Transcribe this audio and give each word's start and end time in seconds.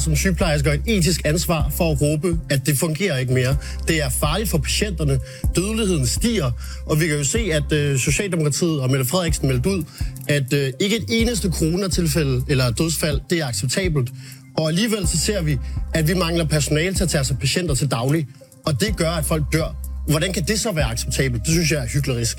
Som 0.00 0.16
sygeplejersker 0.16 0.72
et 0.72 0.80
etisk 0.86 1.20
ansvar 1.24 1.72
for 1.76 1.92
at 1.92 2.00
råbe, 2.00 2.38
at 2.50 2.66
det 2.66 2.78
fungerer 2.78 3.18
ikke 3.18 3.32
mere. 3.32 3.56
Det 3.88 4.02
er 4.02 4.08
farligt 4.08 4.50
for 4.50 4.58
patienterne. 4.58 5.18
Dødeligheden 5.56 6.06
stiger, 6.06 6.50
og 6.86 7.00
vi 7.00 7.06
kan 7.06 7.16
jo 7.16 7.24
se, 7.24 7.38
at 7.52 7.72
øh, 7.72 7.98
Socialdemokratiet 7.98 8.80
og 8.80 8.90
Mette 8.90 9.04
Frederiksen 9.04 9.48
meldte 9.48 9.70
ud, 9.70 9.84
at 10.28 10.52
øh, 10.52 10.72
ikke 10.80 10.96
et 10.96 11.04
eneste 11.08 11.50
coronatilfælde 11.50 12.42
eller 12.48 12.70
dødsfald, 12.70 13.20
det 13.30 13.38
er 13.38 13.46
acceptabelt. 13.46 14.10
Og 14.58 14.68
alligevel 14.68 15.08
så 15.08 15.18
ser 15.18 15.42
vi, 15.42 15.58
at 15.94 16.08
vi 16.08 16.14
mangler 16.14 16.44
personale 16.44 16.94
til 16.94 17.04
at 17.04 17.10
tage 17.10 17.24
sig 17.24 17.38
patienter 17.38 17.74
til 17.74 17.90
daglig. 17.90 18.26
Og 18.66 18.80
det 18.80 18.96
gør, 18.96 19.10
at 19.10 19.24
folk 19.24 19.44
dør. 19.52 19.76
Hvordan 20.08 20.32
kan 20.32 20.44
det 20.44 20.60
så 20.60 20.72
være 20.72 20.90
acceptabelt? 20.90 21.42
Det 21.42 21.52
synes 21.52 21.70
jeg 21.70 21.82
er 21.82 21.86
hyklerisk. 21.86 22.36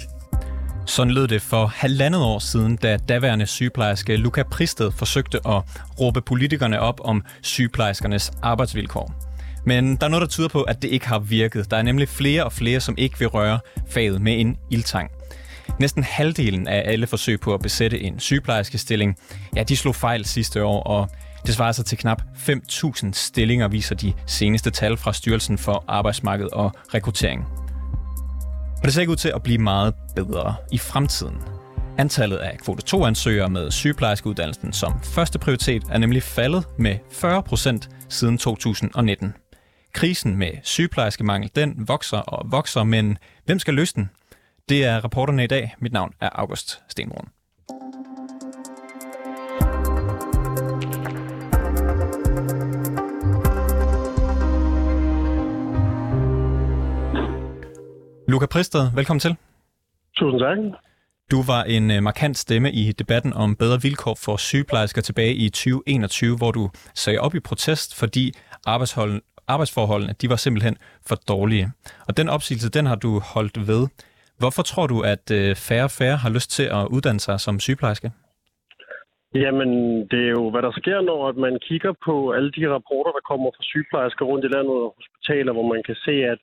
Sådan 0.91 1.13
lød 1.13 1.27
det 1.27 1.41
for 1.41 1.66
halvandet 1.66 2.22
år 2.22 2.40
siden, 2.40 2.76
da 2.76 2.98
daværende 2.98 3.45
sygeplejerske 3.45 4.18
Luca 4.18 4.44
Pristed 4.44 4.91
forsøgte 4.91 5.40
at 5.48 5.63
råbe 5.99 6.22
politikerne 6.22 6.80
op 6.80 7.02
om 7.04 7.23
sygeplejerskernes 7.41 8.32
arbejdsvilkår. 8.41 9.13
Men 9.66 9.96
der 9.96 10.05
er 10.05 10.09
noget, 10.09 10.22
der 10.22 10.27
tyder 10.27 10.48
på, 10.48 10.62
at 10.62 10.82
det 10.82 10.88
ikke 10.88 11.08
har 11.08 11.20
virket. 11.20 11.72
Der 11.72 11.77
er 11.77 11.82
nemlig 11.82 12.09
flere 12.09 12.44
og 12.44 12.54
flere, 12.54 12.80
som 12.80 12.96
ikke 12.98 13.20
vil 13.20 13.27
røre 13.27 13.59
faget 13.90 14.22
med 14.22 14.40
en 14.40 14.58
ildtang. 14.72 15.12
Næsten 15.80 16.04
halvdelen 16.04 16.68
af 16.68 16.84
alle 16.85 17.08
forsøg 17.08 17.40
på 17.40 17.54
at 17.54 17.62
besætte 17.62 17.99
en 17.99 18.20
sygeplejerskestilling, 18.20 19.18
ja, 19.55 19.63
de 19.63 19.77
slog 19.77 19.96
fejl 19.96 20.26
sidste 20.26 20.63
år, 20.63 20.84
og 20.84 21.10
det 21.46 21.55
svarer 21.55 21.71
sig 21.71 21.85
til 21.85 21.98
knap 21.98 22.21
5.000 22.35 23.12
stillinger, 23.13 23.68
viser 23.68 23.96
de 23.96 24.13
seneste 24.27 24.71
tal 24.71 24.98
fra 24.98 25.13
Styrelsen 25.13 25.57
for 25.57 25.84
Arbejdsmarked 25.88 26.48
og 26.54 26.71
Rekruttering. 26.94 27.60
Og 28.82 28.85
det 28.85 28.93
ser 28.93 29.01
ikke 29.01 29.12
ud 29.12 29.15
til 29.15 29.32
at 29.35 29.43
blive 29.43 29.57
meget 29.57 29.93
bedre 30.15 30.55
i 30.71 30.77
fremtiden. 30.77 31.37
Antallet 31.98 32.37
af 32.37 32.57
kvote 32.57 32.98
2-ansøgere 32.98 33.49
med 33.49 33.71
sygeplejerskeuddannelsen 33.71 34.73
som 34.73 34.99
første 35.04 35.40
prioritet 35.40 35.84
er 35.90 35.98
nemlig 35.98 36.23
faldet 36.23 36.65
med 36.77 36.98
40 37.12 37.43
procent 37.43 37.90
siden 38.10 38.38
2019. 38.38 39.34
Krisen 39.93 40.35
med 40.35 40.51
sygeplejerskemangel, 40.63 41.51
den 41.55 41.88
vokser 41.88 42.18
og 42.18 42.51
vokser, 42.51 42.84
men 42.84 43.18
hvem 43.46 43.60
skal 43.60 43.73
løse 43.73 43.96
den? 43.96 44.10
Det 44.70 44.85
er 44.85 44.99
rapporterne 45.04 45.43
i 45.43 45.48
dag. 45.48 45.76
Mit 45.79 45.93
navn 45.93 46.13
er 46.21 46.29
August 46.32 46.82
Stenbrun. 46.90 47.27
Luca 58.32 58.46
Pristed, 58.46 58.84
velkommen 58.96 59.20
til. 59.20 59.34
Tusind 60.18 60.40
tak. 60.40 60.57
Du 61.32 61.40
var 61.51 61.62
en 61.63 61.85
øh, 61.91 62.04
markant 62.04 62.38
stemme 62.38 62.70
i 62.82 62.84
debatten 63.01 63.34
om 63.34 63.55
bedre 63.55 63.79
vilkår 63.82 64.16
for 64.25 64.35
sygeplejersker 64.38 65.01
tilbage 65.01 65.34
i 65.46 65.50
2021, 65.50 66.38
hvor 66.38 66.51
du 66.51 66.63
sagde 67.03 67.19
op 67.19 67.35
i 67.35 67.40
protest, 67.40 68.00
fordi 68.00 68.25
arbejdsforholdene 69.47 70.13
de 70.22 70.29
var 70.29 70.35
simpelthen 70.35 70.75
for 71.07 71.16
dårlige. 71.16 71.68
Og 72.07 72.18
den 72.18 72.29
opsigelse, 72.29 72.69
den 72.78 72.85
har 72.85 72.96
du 73.06 73.12
holdt 73.34 73.57
ved. 73.68 73.84
Hvorfor 74.40 74.63
tror 74.72 74.88
du, 74.88 74.97
at 75.13 75.25
øh, 75.40 75.56
færre 75.68 75.88
og 75.90 75.94
færre 76.00 76.18
har 76.23 76.29
lyst 76.38 76.50
til 76.57 76.68
at 76.78 76.84
uddanne 76.95 77.19
sig 77.19 77.40
som 77.40 77.59
sygeplejerske? 77.59 78.12
Jamen, 79.44 79.69
det 80.12 80.22
er 80.28 80.34
jo, 80.40 80.44
hvad 80.51 80.62
der 80.68 80.73
sker, 80.81 81.01
når 81.01 81.19
man 81.45 81.59
kigger 81.68 81.94
på 82.07 82.31
alle 82.35 82.51
de 82.57 82.63
rapporter, 82.75 83.12
der 83.18 83.23
kommer 83.29 83.50
fra 83.56 83.63
sygeplejersker 83.72 84.25
rundt 84.25 84.45
i 84.45 84.53
landet 84.56 84.75
og 84.85 84.95
hospitaler, 85.00 85.51
hvor 85.53 85.68
man 85.73 85.81
kan 85.88 85.97
se, 86.06 86.16
at 86.34 86.40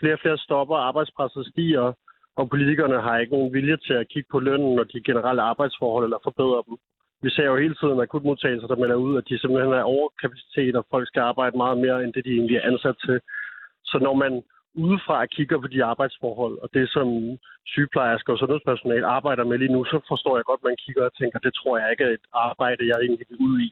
flere 0.00 0.16
og 0.16 0.22
flere 0.22 0.38
stopper, 0.38 0.76
arbejdspresset 0.76 1.46
stiger, 1.52 1.86
og 2.36 2.50
politikerne 2.52 3.00
har 3.06 3.18
ikke 3.18 3.36
nogen 3.36 3.52
vilje 3.52 3.76
til 3.86 3.94
at 4.00 4.08
kigge 4.12 4.28
på 4.30 4.38
lønnen 4.40 4.78
og 4.78 4.86
de 4.92 5.00
generelle 5.08 5.42
arbejdsforhold 5.42 6.04
eller 6.04 6.26
forbedre 6.28 6.62
dem. 6.68 6.76
Vi 7.24 7.30
ser 7.30 7.46
jo 7.50 7.56
hele 7.56 7.76
tiden 7.80 8.00
akutmodtagelser, 8.00 8.68
der 8.68 8.82
melder 8.82 8.98
ud, 9.06 9.18
at 9.18 9.28
de 9.28 9.38
simpelthen 9.38 9.72
er 9.72 9.92
overkapacitet, 9.96 10.76
og 10.76 10.86
folk 10.90 11.06
skal 11.08 11.22
arbejde 11.30 11.56
meget 11.56 11.78
mere, 11.84 11.98
end 12.04 12.12
det 12.12 12.24
de 12.24 12.32
egentlig 12.38 12.56
er 12.56 12.68
ansat 12.70 12.96
til. 13.06 13.16
Så 13.90 13.96
når 14.06 14.14
man 14.24 14.32
udefra 14.84 15.26
kigger 15.26 15.58
på 15.60 15.68
de 15.74 15.84
arbejdsforhold, 15.84 16.54
og 16.62 16.68
det 16.76 16.86
som 16.96 17.08
sygeplejersker 17.72 18.32
og 18.32 18.38
sundhedspersonale 18.38 19.06
arbejder 19.06 19.44
med 19.44 19.58
lige 19.58 19.74
nu, 19.76 19.84
så 19.84 19.96
forstår 20.10 20.34
jeg 20.38 20.44
godt, 20.50 20.60
at 20.60 20.68
man 20.70 20.76
kigger 20.84 21.04
og 21.08 21.14
tænker, 21.20 21.38
det 21.38 21.52
tror 21.54 21.78
jeg 21.78 21.88
ikke 21.90 22.04
er 22.04 22.12
et 22.18 22.26
arbejde, 22.32 22.82
jeg 22.90 22.96
egentlig 23.04 23.26
vil 23.30 23.38
ud 23.48 23.56
i. 23.66 23.70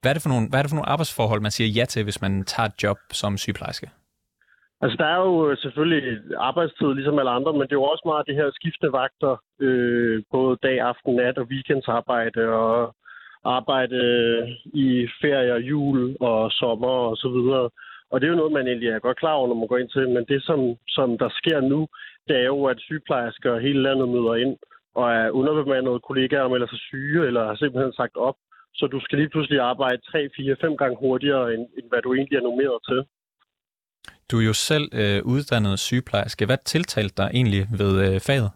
Hvad 0.00 0.10
er, 0.10 0.14
det 0.16 0.22
for 0.22 0.32
nogle, 0.34 0.46
hvad 0.48 0.58
er 0.58 0.64
det 0.64 0.70
for 0.72 0.80
nogle 0.80 0.92
arbejdsforhold, 0.94 1.40
man 1.40 1.54
siger 1.56 1.68
ja 1.78 1.84
til, 1.84 2.02
hvis 2.04 2.22
man 2.24 2.44
tager 2.52 2.68
et 2.68 2.76
job 2.82 2.98
som 3.20 3.32
sygeplejerske? 3.44 3.86
Altså, 4.82 4.96
der 4.96 5.06
er 5.06 5.20
jo 5.26 5.50
øh, 5.50 5.56
selvfølgelig 5.58 6.20
arbejdstid, 6.36 6.94
ligesom 6.94 7.18
alle 7.18 7.30
andre, 7.30 7.52
men 7.52 7.62
det 7.62 7.72
er 7.72 7.82
jo 7.82 7.92
også 7.92 8.02
meget 8.06 8.26
det 8.26 8.34
her 8.34 8.50
skiftende 8.50 8.92
vagter, 8.92 9.36
øh, 9.60 10.22
både 10.30 10.58
dag, 10.62 10.80
aften, 10.80 11.14
nat 11.14 11.38
og 11.38 11.46
weekendsarbejde, 11.50 12.42
og 12.48 12.94
arbejde 13.44 13.96
øh, 13.96 14.48
i 14.64 15.08
ferie, 15.20 15.54
jul 15.54 16.16
og 16.20 16.52
sommer 16.52 16.96
og 17.10 17.16
så 17.16 17.28
videre. 17.28 17.70
Og 18.10 18.20
det 18.20 18.26
er 18.26 18.30
jo 18.30 18.40
noget, 18.42 18.52
man 18.52 18.66
egentlig 18.66 18.88
er 18.88 18.98
godt 18.98 19.18
klar 19.18 19.32
over, 19.32 19.48
når 19.48 19.54
man 19.54 19.68
går 19.68 19.78
ind 19.78 19.88
til. 19.88 20.08
Men 20.08 20.24
det, 20.28 20.42
som, 20.42 20.60
som 20.88 21.18
der 21.18 21.28
sker 21.40 21.60
nu, 21.60 21.88
det 22.28 22.36
er 22.36 22.44
jo, 22.44 22.64
at 22.64 22.80
sygeplejersker 22.80 23.58
hele 23.58 23.82
landet 23.82 24.08
møder 24.08 24.34
ind 24.34 24.56
og 24.94 25.12
er 25.12 25.30
underbemandede 25.30 26.00
kollegaer, 26.00 26.48
melder 26.48 26.66
sig 26.66 26.78
syge 26.78 27.26
eller 27.26 27.46
har 27.46 27.54
simpelthen 27.54 27.92
sagt 27.92 28.16
op. 28.16 28.36
Så 28.74 28.86
du 28.86 29.00
skal 29.00 29.18
lige 29.18 29.28
pludselig 29.28 29.60
arbejde 29.60 30.00
3, 30.10 30.28
4, 30.36 30.56
5 30.60 30.76
gange 30.76 30.96
hurtigere, 31.00 31.54
end, 31.54 31.62
end 31.78 31.86
hvad 31.88 32.02
du 32.02 32.14
egentlig 32.14 32.36
er 32.36 32.48
normeret 32.50 32.78
til. 32.88 33.00
Du 34.30 34.40
er 34.40 34.44
jo 34.44 34.52
selv 34.52 34.86
øh, 35.00 35.20
uddannet 35.32 35.78
sygeplejerske. 35.78 36.46
Hvad 36.46 36.58
tiltalte 36.64 37.14
dig 37.22 37.30
egentlig 37.34 37.62
ved 37.80 37.92
øh, 38.06 38.20
faget? 38.20 38.50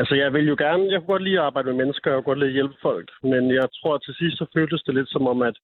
Altså, 0.00 0.14
jeg 0.14 0.32
vil 0.32 0.46
jo 0.52 0.56
gerne, 0.58 0.82
jeg 0.92 0.98
kunne 1.00 1.14
godt 1.14 1.22
lide 1.22 1.38
at 1.38 1.46
arbejde 1.48 1.68
med 1.68 1.80
mennesker, 1.82 2.10
og 2.12 2.24
godt 2.24 2.38
lide 2.38 2.52
at 2.52 2.58
hjælpe 2.58 2.76
folk, 2.82 3.08
men 3.22 3.42
jeg 3.60 3.68
tror, 3.78 3.94
at 3.94 4.02
til 4.02 4.14
sidst 4.14 4.38
så 4.38 4.46
føltes 4.56 4.82
det 4.82 4.94
lidt 4.94 5.10
som 5.10 5.26
om, 5.26 5.42
at 5.42 5.56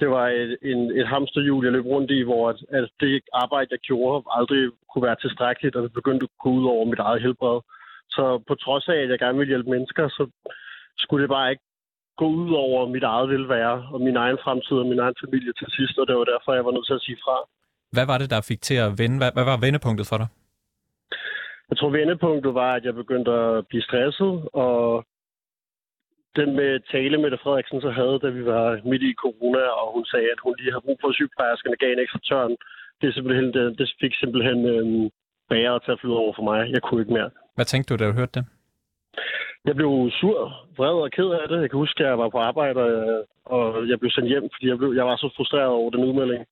det 0.00 0.08
var 0.10 0.26
et, 0.28 0.56
en, 0.62 0.80
et 1.00 1.06
hamsterhjul, 1.06 1.64
jeg 1.64 1.72
løb 1.72 1.86
rundt 1.86 2.10
i, 2.10 2.20
hvor 2.22 2.48
at, 2.48 2.58
at 2.78 2.88
det 3.00 3.20
arbejde, 3.32 3.68
jeg 3.70 3.78
gjorde, 3.78 4.24
aldrig 4.38 4.60
kunne 4.90 5.06
være 5.08 5.20
tilstrækkeligt, 5.20 5.76
og 5.76 5.82
det 5.82 5.92
begyndte 5.92 6.24
at 6.24 6.38
gå 6.42 6.48
ud 6.58 6.64
over 6.74 6.84
mit 6.84 6.98
eget 6.98 7.22
helbred. 7.22 7.60
Så 8.10 8.24
på 8.48 8.54
trods 8.54 8.88
af, 8.88 8.98
at 9.02 9.10
jeg 9.10 9.18
gerne 9.18 9.38
ville 9.38 9.52
hjælpe 9.52 9.70
mennesker, 9.70 10.08
så 10.08 10.22
skulle 10.98 11.22
det 11.22 11.30
bare 11.36 11.50
ikke 11.50 11.65
gå 12.20 12.26
ud 12.42 12.52
over 12.64 12.88
mit 12.94 13.02
eget 13.02 13.28
velvære 13.28 13.76
og 13.92 14.00
min 14.00 14.16
egen 14.16 14.38
fremtid 14.44 14.76
og 14.82 14.86
min 14.92 14.98
egen 15.04 15.16
familie 15.24 15.52
til 15.60 15.68
sidst, 15.76 15.98
og 15.98 16.06
det 16.08 16.16
var 16.16 16.24
derfor, 16.32 16.54
jeg 16.54 16.64
var 16.64 16.74
nødt 16.76 16.86
til 16.86 16.98
at 17.00 17.04
sige 17.06 17.18
fra. 17.24 17.36
Hvad 17.96 18.06
var 18.06 18.18
det, 18.18 18.30
der 18.30 18.48
fik 18.50 18.60
til 18.68 18.78
at 18.86 18.90
vende? 19.00 19.16
Hvad, 19.20 19.30
hvad 19.36 19.46
var 19.50 19.56
vendepunktet 19.64 20.06
for 20.10 20.18
dig? 20.22 20.28
Jeg 21.70 21.76
tror, 21.78 21.90
vendepunktet 22.00 22.54
var, 22.54 22.72
at 22.74 22.84
jeg 22.84 22.94
begyndte 22.94 23.30
at 23.32 23.66
blive 23.68 23.82
stresset, 23.88 24.34
og 24.64 25.04
den 26.38 26.48
med 26.60 26.70
tale, 26.92 27.18
Mette 27.22 27.38
Frederiksen 27.42 27.80
så 27.80 27.90
havde, 27.90 28.16
da 28.24 28.28
vi 28.38 28.42
var 28.54 28.64
midt 28.90 29.02
i 29.02 29.20
corona, 29.24 29.64
og 29.80 29.86
hun 29.94 30.04
sagde, 30.12 30.28
at 30.34 30.40
hun 30.44 30.54
lige 30.58 30.72
har 30.72 30.82
brug 30.86 30.98
for 31.00 31.12
sygeplejerskerne, 31.12 31.76
gav 31.82 31.92
en 31.92 32.04
ekstra 32.04 32.20
tørn. 32.28 32.54
Det, 33.00 33.14
simpelthen, 33.14 33.48
det, 33.56 33.78
det 33.78 33.86
fik 34.00 34.14
simpelthen 34.22 34.58
øhm, 34.74 35.10
bære 35.50 35.80
til 35.84 35.92
at 35.92 36.00
flyde 36.00 36.16
over 36.24 36.32
for 36.36 36.44
mig. 36.50 36.60
Jeg 36.74 36.82
kunne 36.82 37.00
ikke 37.02 37.12
mere. 37.18 37.30
Hvad 37.54 37.64
tænkte 37.64 37.88
du, 37.88 37.96
da 37.98 38.08
du 38.10 38.14
hørte 38.20 38.34
det? 38.38 38.44
Jeg 39.66 39.74
blev 39.76 40.10
sur, 40.20 40.38
vred 40.76 40.96
og 41.06 41.10
ked 41.10 41.30
af 41.30 41.48
det. 41.48 41.60
Jeg 41.60 41.70
kan 41.70 41.78
huske, 41.78 42.04
at 42.04 42.08
jeg 42.10 42.18
var 42.18 42.28
på 42.28 42.38
arbejde, 42.38 42.80
øh, 42.80 43.22
og 43.44 43.88
jeg 43.88 44.00
blev 44.00 44.10
sendt 44.10 44.28
hjem, 44.28 44.48
fordi 44.54 44.68
jeg, 44.68 44.78
blev, 44.78 44.90
jeg 44.92 45.06
var 45.06 45.16
så 45.16 45.28
frustreret 45.36 45.78
over 45.80 45.90
den 45.90 46.04
udmelding. 46.04 46.46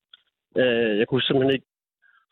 Øh, 0.57 0.99
jeg 0.99 1.07
kunne 1.09 1.23
simpelthen 1.23 1.55
ikke 1.55 1.67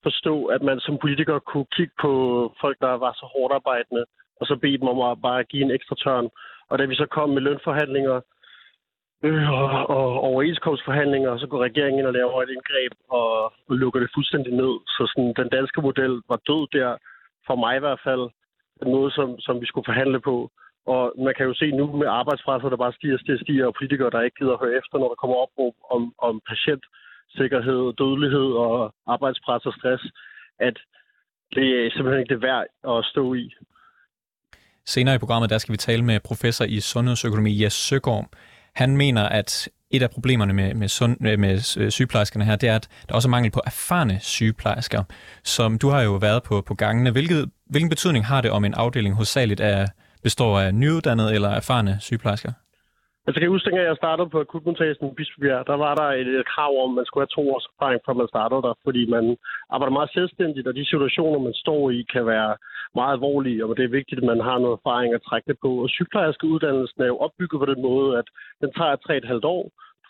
forstå, 0.02 0.34
at 0.44 0.62
man 0.62 0.80
som 0.80 0.98
politiker 0.98 1.38
kunne 1.38 1.66
kigge 1.76 1.94
på 2.00 2.12
folk, 2.60 2.76
der 2.80 2.92
var 3.04 3.12
så 3.12 3.26
hårdt 3.34 3.54
arbejdende, 3.54 4.04
og 4.40 4.46
så 4.46 4.56
bede 4.56 4.78
dem 4.78 4.88
om 4.88 5.00
at 5.10 5.22
bare 5.22 5.44
give 5.44 5.62
en 5.62 5.70
ekstra 5.70 5.96
tørn. 6.04 6.28
Og 6.70 6.78
da 6.78 6.84
vi 6.84 6.94
så 6.94 7.06
kom 7.06 7.30
med 7.30 7.42
lønforhandlinger 7.42 8.20
øh, 9.24 9.50
og, 9.50 9.90
og 9.96 10.20
overenskomstforhandlinger, 10.30 11.38
så 11.38 11.46
går 11.46 11.58
regeringen 11.58 11.98
ind 11.98 12.06
og 12.06 12.12
laver 12.12 12.42
et 12.42 12.50
indgreb 12.50 12.92
og, 13.08 13.44
og 13.68 13.74
lukker 13.82 14.00
det 14.00 14.14
fuldstændig 14.14 14.52
ned. 14.52 14.74
Så 14.86 15.02
sådan, 15.10 15.34
den 15.40 15.48
danske 15.48 15.80
model 15.80 16.14
var 16.28 16.38
død 16.48 16.62
der, 16.78 16.96
for 17.46 17.56
mig 17.56 17.76
i 17.76 17.84
hvert 17.84 18.00
fald, 18.04 18.24
den 18.80 18.90
måde, 18.96 19.10
som, 19.10 19.40
som 19.40 19.60
vi 19.60 19.66
skulle 19.66 19.88
forhandle 19.90 20.20
på. 20.20 20.50
Og 20.86 21.12
man 21.26 21.34
kan 21.36 21.46
jo 21.46 21.54
se 21.54 21.70
nu 21.70 21.96
med 21.96 22.08
arbejdspresset, 22.20 22.70
der 22.70 22.84
bare 22.84 22.92
stiger, 22.92 23.18
stiger, 23.18 23.38
stiger, 23.38 23.66
og 23.66 23.74
politikere, 23.78 24.10
der 24.10 24.20
ikke 24.20 24.38
gider 24.38 24.54
at 24.54 24.62
høre 24.64 24.78
efter, 24.80 24.98
når 24.98 25.08
der 25.08 25.20
kommer 25.22 25.36
op 25.44 25.52
om, 25.94 26.02
om 26.28 26.34
patientsikkerhed, 26.50 27.82
dødelighed 28.02 28.48
og 28.66 28.94
arbejdspres 29.06 29.66
og 29.66 29.74
stress, 29.78 30.02
at 30.68 30.76
det 31.54 31.66
er 31.86 31.90
simpelthen 31.90 32.20
ikke 32.20 32.34
det 32.34 32.42
værd 32.42 32.64
at 32.94 33.04
stå 33.12 33.34
i. 33.34 33.46
Senere 34.84 35.14
i 35.14 35.18
programmet, 35.18 35.50
der 35.50 35.58
skal 35.58 35.72
vi 35.72 35.76
tale 35.76 36.04
med 36.04 36.20
professor 36.20 36.64
i 36.64 36.80
sundhedsøkonomi, 36.80 37.62
Jes 37.62 37.72
Søgaard. 37.72 38.26
Han 38.74 38.96
mener, 38.96 39.28
at 39.28 39.68
et 39.90 40.02
af 40.02 40.10
problemerne 40.10 40.52
med, 40.52 40.74
med, 40.74 40.88
sund, 40.88 41.16
med 41.20 41.76
øh, 41.80 41.90
sygeplejerskerne 41.90 42.44
her, 42.44 42.56
det 42.56 42.68
er, 42.68 42.76
at 42.76 42.88
der 43.08 43.14
også 43.14 43.28
er 43.28 43.30
mangel 43.30 43.50
på 43.50 43.60
erfarne 43.66 44.20
sygeplejersker. 44.20 45.02
Som 45.44 45.78
du 45.78 45.88
har 45.88 46.02
jo 46.02 46.12
været 46.12 46.42
på, 46.42 46.60
på 46.60 46.74
gangene. 46.74 47.10
Hvilket, 47.10 47.50
hvilken 47.66 47.88
betydning 47.88 48.26
har 48.26 48.40
det 48.40 48.50
om 48.50 48.64
en 48.64 48.74
afdeling 48.74 49.14
hovedsageligt 49.14 49.60
er 49.60 49.86
består 50.22 50.58
af 50.64 50.74
nyuddannede 50.74 51.34
eller 51.34 51.50
erfarne 51.60 51.92
sygeplejersker? 52.00 52.52
Altså, 53.26 53.38
kan 53.38 53.46
jeg 53.46 53.56
huske, 53.56 53.70
at 53.70 53.88
jeg 53.90 54.02
startede 54.02 54.30
på 54.30 54.40
akutmodtagelsen 54.40 55.06
i 55.06 55.16
Bispebjerg, 55.18 55.66
der 55.66 55.76
var 55.84 55.94
der 56.00 56.08
et, 56.20 56.28
et 56.40 56.46
krav 56.54 56.72
om, 56.84 56.90
at 56.90 56.96
man 56.98 57.06
skulle 57.06 57.24
have 57.24 57.36
to 57.36 57.42
års 57.54 57.66
erfaring, 57.72 58.00
før 58.06 58.14
man 58.20 58.32
startede 58.34 58.62
der, 58.66 58.74
fordi 58.86 59.02
man 59.16 59.24
arbejder 59.74 59.98
meget 59.98 60.12
selvstændigt, 60.18 60.68
og 60.68 60.74
de 60.74 60.84
situationer, 60.92 61.38
man 61.48 61.56
står 61.64 61.82
i, 61.90 61.98
kan 62.14 62.24
være 62.34 62.52
meget 62.98 63.12
alvorlige, 63.16 63.64
og 63.64 63.76
det 63.76 63.84
er 63.84 63.98
vigtigt, 63.98 64.20
at 64.20 64.30
man 64.32 64.40
har 64.48 64.58
noget 64.58 64.78
erfaring 64.78 65.10
at 65.14 65.24
trække 65.28 65.48
det 65.50 65.58
på. 65.64 65.70
Og 65.82 65.88
sygeplejerskeuddannelsen 65.90 67.00
er 67.02 67.10
jo 67.12 67.22
opbygget 67.24 67.58
på 67.60 67.68
den 67.72 67.80
måde, 67.88 68.08
at 68.20 68.26
den 68.62 68.70
tager 68.78 68.96
tre 68.96 69.14
et 69.16 69.30
halvt 69.32 69.46
år. 69.56 69.64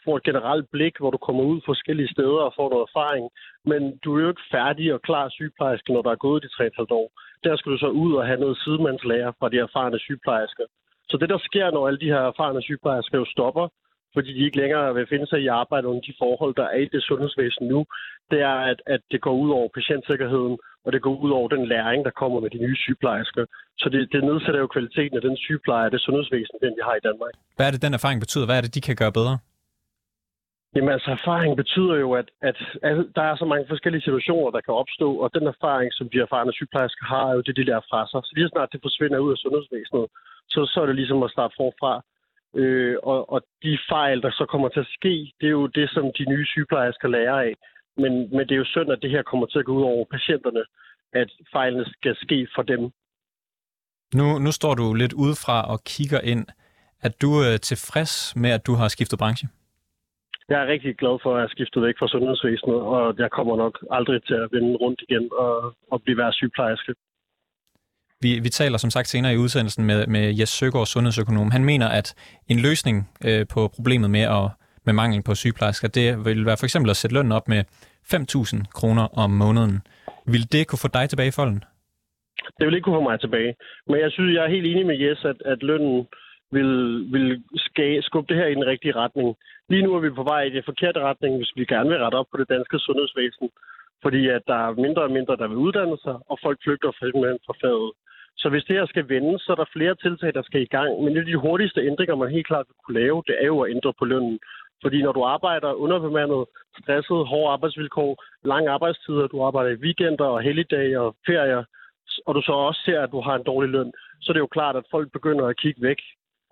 Får 0.04 0.16
et 0.16 0.28
generelt 0.30 0.66
blik, 0.74 0.94
hvor 0.98 1.10
du 1.10 1.20
kommer 1.26 1.44
ud 1.52 1.60
forskellige 1.70 2.12
steder 2.14 2.40
og 2.46 2.52
får 2.58 2.68
noget 2.70 2.86
erfaring. 2.88 3.24
Men 3.70 3.82
du 4.04 4.08
er 4.16 4.22
jo 4.22 4.28
ikke 4.28 4.50
færdig 4.56 4.94
og 4.94 5.02
klar 5.08 5.28
sygeplejerske, 5.28 5.92
når 5.92 6.02
der 6.02 6.10
er 6.10 6.24
gået 6.26 6.42
de 6.42 6.48
3,5 6.48 6.86
år. 7.00 7.08
Der 7.44 7.56
skal 7.56 7.72
du 7.72 7.78
så 7.78 7.90
ud 8.04 8.12
og 8.14 8.26
have 8.26 8.40
noget 8.44 8.56
sidemandslærer 8.62 9.32
fra 9.38 9.48
de 9.48 9.58
erfarne 9.58 9.98
sygeplejersker. 9.98 10.64
Så 11.10 11.16
det, 11.20 11.28
der 11.28 11.38
sker, 11.48 11.70
når 11.70 11.86
alle 11.88 12.00
de 12.04 12.12
her 12.14 12.22
erfarne 12.32 12.62
sygeplejersker 12.62 13.18
jo 13.18 13.26
stopper, 13.34 13.68
fordi 14.14 14.30
de 14.36 14.44
ikke 14.46 14.60
længere 14.62 14.94
vil 14.94 15.06
finde 15.12 15.26
sig 15.26 15.40
i 15.42 15.46
arbejde 15.46 15.88
under 15.88 16.02
de 16.08 16.14
forhold, 16.18 16.54
der 16.54 16.66
er 16.74 16.78
i 16.84 16.88
det 16.94 17.02
sundhedsvæsen 17.02 17.66
nu, 17.72 17.80
det 18.30 18.40
er, 18.40 18.58
at, 18.70 18.78
at 18.86 19.00
det 19.12 19.20
går 19.20 19.34
ud 19.44 19.50
over 19.50 19.68
patientsikkerheden, 19.78 20.58
og 20.84 20.92
det 20.92 21.02
går 21.02 21.14
ud 21.24 21.30
over 21.30 21.48
den 21.48 21.64
læring, 21.72 22.04
der 22.04 22.10
kommer 22.10 22.40
med 22.40 22.50
de 22.50 22.58
nye 22.66 22.76
sygeplejersker. 22.84 23.44
Så 23.78 23.88
det, 23.88 24.12
det 24.12 24.24
nedsætter 24.24 24.60
jo 24.60 24.66
kvaliteten 24.66 25.16
af 25.16 25.22
den 25.28 25.36
sygepleje, 25.36 25.90
det 25.90 26.00
sundhedsvæsen, 26.00 26.56
den 26.64 26.72
vi 26.78 26.82
har 26.88 26.94
i 27.00 27.04
Danmark. 27.08 27.32
Hvad 27.56 27.66
er 27.66 27.70
det, 27.70 27.82
den 27.82 27.94
erfaring 27.94 28.20
betyder? 28.20 28.46
Hvad 28.46 28.56
er 28.56 28.64
det, 28.66 28.74
de 28.74 28.80
kan 28.80 28.96
gøre 28.96 29.12
bedre? 29.12 29.38
Jamen 30.74 30.92
altså, 30.96 31.10
erfaring 31.10 31.56
betyder 31.56 31.96
jo, 32.04 32.12
at, 32.12 32.28
at, 32.42 32.56
der 33.16 33.22
er 33.30 33.36
så 33.36 33.44
mange 33.44 33.66
forskellige 33.68 34.02
situationer, 34.02 34.50
der 34.50 34.60
kan 34.60 34.74
opstå, 34.74 35.08
og 35.22 35.34
den 35.34 35.46
erfaring, 35.54 35.90
som 35.92 36.08
de 36.12 36.18
erfarne 36.26 36.52
sygeplejersker 36.52 37.04
har, 37.12 37.24
er 37.28 37.34
jo 37.34 37.40
det, 37.46 37.56
de 37.56 37.64
lærer 37.64 37.86
fra 37.90 38.00
sig. 38.10 38.20
Så 38.24 38.32
lige 38.36 38.48
snart 38.48 38.72
det 38.72 38.80
forsvinder 38.82 39.18
ud 39.18 39.32
af 39.32 39.38
sundhedsvæsenet, 39.38 40.06
så, 40.52 40.60
så 40.72 40.76
er 40.82 40.86
det 40.86 40.96
ligesom 40.96 41.22
at 41.22 41.30
starte 41.30 41.54
forfra. 41.60 41.92
Øh, 42.60 42.96
og, 43.02 43.32
og 43.32 43.40
de 43.62 43.78
fejl, 43.88 44.22
der 44.22 44.30
så 44.30 44.44
kommer 44.52 44.68
til 44.68 44.80
at 44.80 44.94
ske, 44.98 45.14
det 45.40 45.46
er 45.46 45.56
jo 45.60 45.66
det, 45.66 45.90
som 45.90 46.04
de 46.18 46.24
nye 46.32 46.46
sygeplejersker 46.46 47.08
lærer 47.08 47.38
af. 47.48 47.54
Men, 48.02 48.12
men 48.34 48.42
det 48.46 48.52
er 48.52 48.62
jo 48.64 48.72
synd, 48.74 48.92
at 48.92 49.02
det 49.02 49.10
her 49.10 49.22
kommer 49.22 49.46
til 49.46 49.58
at 49.58 49.64
gå 49.64 49.72
ud 49.78 49.82
over 49.82 50.04
patienterne, 50.10 50.62
at 51.12 51.30
fejlene 51.52 51.84
skal 51.96 52.16
ske 52.24 52.48
for 52.54 52.62
dem. 52.62 52.82
Nu, 54.14 54.38
nu 54.38 54.52
står 54.52 54.74
du 54.74 54.94
lidt 54.94 55.12
udefra 55.12 55.56
og 55.72 55.78
kigger 55.84 56.20
ind. 56.20 56.46
Er 57.02 57.08
du 57.22 57.30
øh, 57.44 57.60
tilfreds 57.60 58.36
med, 58.36 58.50
at 58.50 58.66
du 58.66 58.74
har 58.74 58.88
skiftet 58.88 59.18
branche? 59.18 59.48
Jeg 60.52 60.60
er 60.62 60.72
rigtig 60.74 60.92
glad 61.02 61.16
for, 61.22 61.30
at 61.30 61.36
jeg 61.36 61.44
har 61.46 61.54
skiftet 61.56 61.82
væk 61.82 61.96
fra 61.98 62.08
sundhedsvæsenet, 62.14 62.80
og 62.94 63.14
jeg 63.18 63.30
kommer 63.30 63.56
nok 63.64 63.74
aldrig 63.90 64.18
til 64.28 64.34
at 64.44 64.48
vende 64.54 64.72
rundt 64.82 65.00
igen 65.06 65.24
og, 65.44 65.52
og 65.92 66.02
blive 66.02 66.18
værd 66.18 66.32
sygeplejerske. 66.32 66.92
Vi, 68.24 68.30
vi 68.46 68.48
taler 68.48 68.78
som 68.78 68.90
sagt 68.90 69.08
senere 69.08 69.32
i 69.34 69.42
udsendelsen 69.44 69.84
med, 69.90 70.06
med 70.06 70.24
Jes 70.38 70.48
Søgaard, 70.48 70.86
sundhedsøkonom. 70.86 71.50
Han 71.50 71.64
mener, 71.64 71.88
at 71.88 72.08
en 72.52 72.58
løsning 72.66 72.96
øh, 73.28 73.46
på 73.54 73.60
problemet 73.76 74.10
med, 74.10 74.24
at, 74.38 74.46
med 74.86 74.92
mangel 75.00 75.22
på 75.22 75.34
sygeplejersker, 75.34 75.88
det 75.88 76.06
vil 76.26 76.46
være 76.46 76.58
for 76.60 76.66
eksempel 76.66 76.90
at 76.90 76.96
sætte 76.96 77.14
lønnen 77.16 77.32
op 77.32 77.48
med 77.48 77.60
5.000 78.14 78.72
kroner 78.78 79.04
om 79.24 79.30
måneden. 79.30 79.76
Vil 80.32 80.52
det 80.52 80.66
kunne 80.66 80.84
få 80.84 80.90
dig 80.98 81.08
tilbage 81.08 81.32
i 81.32 81.38
folden? 81.40 81.60
Det 82.56 82.66
vil 82.66 82.74
ikke 82.74 82.84
kunne 82.84 83.00
få 83.00 83.08
mig 83.10 83.20
tilbage. 83.20 83.54
Men 83.88 83.96
jeg 84.04 84.10
synes, 84.12 84.34
jeg 84.34 84.44
er 84.44 84.54
helt 84.56 84.66
enig 84.66 84.86
med 84.86 84.96
Jes, 85.04 85.24
at, 85.24 85.38
at 85.52 85.62
lønnen 85.62 86.06
vil, 86.52 86.70
vil 87.14 87.42
skubbe 88.02 88.28
det 88.28 88.40
her 88.40 88.48
i 88.50 88.54
den 88.54 88.66
rigtige 88.66 88.96
retning. 88.96 89.36
Lige 89.68 89.82
nu 89.82 89.94
er 89.94 90.00
vi 90.00 90.10
på 90.10 90.22
vej 90.22 90.42
i 90.42 90.54
den 90.56 90.62
forkerte 90.70 91.00
retning, 91.00 91.36
hvis 91.36 91.52
vi 91.56 91.64
gerne 91.64 91.90
vil 91.90 92.02
rette 92.04 92.16
op 92.16 92.26
på 92.30 92.36
det 92.36 92.48
danske 92.48 92.78
sundhedsvæsen. 92.78 93.50
Fordi 94.02 94.28
at 94.28 94.42
der 94.46 94.58
er 94.66 94.80
mindre 94.84 95.02
og 95.02 95.10
mindre, 95.10 95.36
der 95.36 95.48
vil 95.48 95.56
uddanne 95.66 95.98
sig, 96.04 96.16
og 96.30 96.38
folk 96.42 96.58
flygter 96.64 96.92
fra 97.46 97.54
faget. 97.62 97.92
Så 98.36 98.48
hvis 98.48 98.64
det 98.64 98.76
her 98.76 98.86
skal 98.86 99.08
vende, 99.08 99.38
så 99.38 99.52
er 99.52 99.56
der 99.56 99.72
flere 99.72 99.94
tiltag, 99.94 100.34
der 100.34 100.42
skal 100.42 100.62
i 100.62 100.72
gang. 100.76 101.02
Men 101.02 101.16
det 101.16 101.26
de 101.26 101.36
hurtigste 101.36 101.80
ændringer, 101.80 102.14
man 102.14 102.30
helt 102.30 102.46
klart 102.46 102.66
vil 102.68 102.82
kunne 102.84 103.00
lave, 103.00 103.22
det 103.26 103.36
er 103.40 103.46
jo 103.46 103.60
at 103.60 103.70
ændre 103.70 103.92
på 103.98 104.04
lønnen. 104.04 104.38
Fordi 104.82 105.02
når 105.02 105.12
du 105.12 105.22
arbejder 105.22 105.72
underbemandet, 105.72 106.44
stresset, 106.82 107.26
hårde 107.30 107.52
arbejdsvilkår, 107.52 108.24
lange 108.44 108.70
arbejdstider, 108.70 109.26
du 109.26 109.42
arbejder 109.42 109.70
i 109.70 109.82
weekender 109.84 110.24
og 110.24 110.42
helligdage 110.42 111.00
og 111.00 111.16
ferier, 111.26 111.64
og 112.26 112.34
du 112.34 112.42
så 112.42 112.52
også 112.52 112.80
ser, 112.84 113.00
at 113.00 113.12
du 113.12 113.20
har 113.20 113.34
en 113.34 113.48
dårlig 113.50 113.70
løn, 113.70 113.92
så 114.20 114.26
er 114.30 114.34
det 114.34 114.40
jo 114.40 114.56
klart, 114.56 114.76
at 114.76 114.90
folk 114.90 115.12
begynder 115.12 115.46
at 115.46 115.56
kigge 115.56 115.82
væk. 115.82 116.00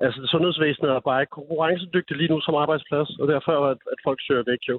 Altså, 0.05 0.21
sundhedsvæsenet 0.33 0.91
er 0.91 1.01
bare 1.11 1.21
ikke 1.23 1.37
konkurrencedygtigt 1.41 2.19
lige 2.21 2.33
nu 2.35 2.41
som 2.41 2.55
arbejdsplads, 2.55 3.11
og 3.21 3.29
derfor 3.29 3.51
er 3.53 3.63
at, 3.73 3.79
at 3.93 3.99
folk 4.07 4.19
søger 4.27 4.45
væk 4.53 4.63
jo. 4.69 4.77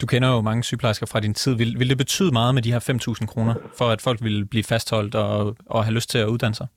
Du 0.00 0.06
kender 0.12 0.28
jo 0.34 0.40
mange 0.40 0.62
sygeplejersker 0.62 1.06
fra 1.12 1.20
din 1.20 1.34
tid. 1.34 1.52
Vil, 1.60 1.70
vil 1.80 1.90
det 1.92 1.98
betyde 2.04 2.32
meget 2.32 2.54
med 2.54 2.62
de 2.62 2.72
her 2.74 2.82
5.000 2.90 3.26
kroner, 3.32 3.54
for 3.78 3.86
at 3.94 4.00
folk 4.06 4.18
vil 4.26 4.38
blive 4.52 4.64
fastholdt 4.72 5.14
og, 5.14 5.56
og 5.74 5.84
have 5.84 5.94
lyst 5.98 6.10
til 6.10 6.18
at 6.18 6.28
uddanne 6.34 6.54
sig? 6.60 6.68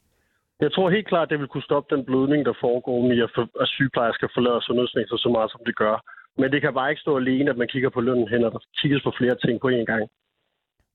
Jeg 0.65 0.71
tror 0.71 0.89
helt 0.89 1.07
klart, 1.07 1.25
at 1.27 1.31
det 1.31 1.39
vil 1.39 1.51
kunne 1.53 1.69
stoppe 1.69 1.95
den 1.95 2.05
blødning, 2.05 2.45
der 2.49 2.53
foregår 2.65 2.99
med, 3.09 3.17
at, 3.25 3.31
for, 3.35 3.43
at 3.63 3.67
sygeplejersker 3.75 4.27
forlader 4.35 4.61
sundhedsvæsenet 4.67 5.19
så 5.25 5.29
meget, 5.35 5.51
som 5.51 5.61
det 5.65 5.75
gør. 5.83 5.95
Men 6.39 6.51
det 6.53 6.61
kan 6.61 6.73
bare 6.73 6.89
ikke 6.91 7.05
stå 7.05 7.17
alene, 7.17 7.49
at 7.53 7.57
man 7.57 7.67
kigger 7.73 7.89
på 7.89 8.01
lønnen 8.01 8.27
hen, 8.33 8.43
og 8.45 8.51
der 8.51 8.59
kigges 8.81 9.01
på 9.07 9.11
flere 9.19 9.35
ting 9.43 9.61
på 9.61 9.67
én 9.77 9.85
gang. 9.91 10.03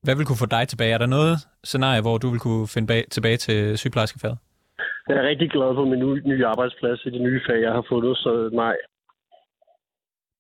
Hvad 0.05 0.17
vil 0.17 0.27
kunne 0.27 0.43
få 0.45 0.51
dig 0.57 0.69
tilbage? 0.69 0.93
Er 0.95 0.99
der 0.99 1.07
noget 1.07 1.37
scenarie, 1.65 2.01
hvor 2.01 2.19
du 2.19 2.29
vil 2.31 2.41
kunne 2.47 2.67
finde 2.75 2.87
bag, 2.93 3.05
tilbage 3.11 3.37
til 3.37 3.79
sygeplejerskefaget? 3.79 4.39
Jeg 5.09 5.17
er 5.17 5.29
rigtig 5.29 5.51
glad 5.51 5.75
for 5.75 5.85
min 5.85 6.23
nye 6.33 6.47
arbejdsplads 6.47 7.01
i 7.07 7.11
det 7.11 7.21
nye 7.21 7.41
fag, 7.47 7.61
jeg 7.63 7.73
har 7.73 7.85
fundet, 7.89 8.17
så 8.17 8.51
nej. 8.53 8.77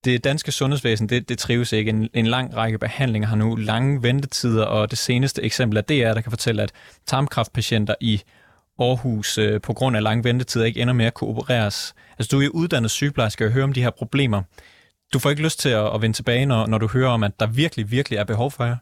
Det 0.04 0.24
danske 0.24 0.52
sundhedsvæsen, 0.52 1.08
det, 1.08 1.28
det 1.28 1.38
trives 1.38 1.72
ikke. 1.72 1.88
En, 1.88 2.08
en 2.14 2.26
lang 2.26 2.56
række 2.56 2.78
behandlinger 2.78 3.28
har 3.28 3.36
nu 3.36 3.56
lange 3.56 4.02
ventetider, 4.02 4.64
og 4.64 4.90
det 4.90 4.98
seneste 4.98 5.42
eksempel 5.42 5.78
er 5.78 5.82
DR, 5.82 6.14
der 6.14 6.20
kan 6.20 6.32
fortælle, 6.32 6.62
at 6.62 6.72
tarmkraftpatienter 7.06 7.94
i 8.00 8.20
Aarhus 8.78 9.38
øh, 9.38 9.60
på 9.66 9.72
grund 9.72 9.96
af 9.96 10.02
lange 10.02 10.24
ventetider 10.24 10.64
ikke 10.64 10.80
ender 10.82 10.94
med 10.94 11.06
at 11.06 11.14
kunne 11.14 11.30
opereres. 11.30 11.94
Altså, 12.18 12.36
du 12.36 12.40
er 12.42 12.48
uddannet 12.54 12.90
sygeplejerske 12.90 13.44
og 13.44 13.52
hører 13.52 13.64
om 13.64 13.72
de 13.72 13.82
her 13.82 13.90
problemer. 13.90 14.42
Du 15.12 15.18
får 15.18 15.30
ikke 15.30 15.42
lyst 15.42 15.60
til 15.60 15.72
at, 15.80 15.86
at 15.94 16.02
vende 16.02 16.16
tilbage, 16.16 16.46
når, 16.46 16.66
når 16.66 16.78
du 16.78 16.88
hører 16.96 17.10
om, 17.16 17.22
at 17.28 17.34
der 17.40 17.56
virkelig, 17.62 17.84
virkelig 17.90 18.16
er 18.18 18.24
behov 18.32 18.50
for 18.56 18.64
jer? 18.64 18.76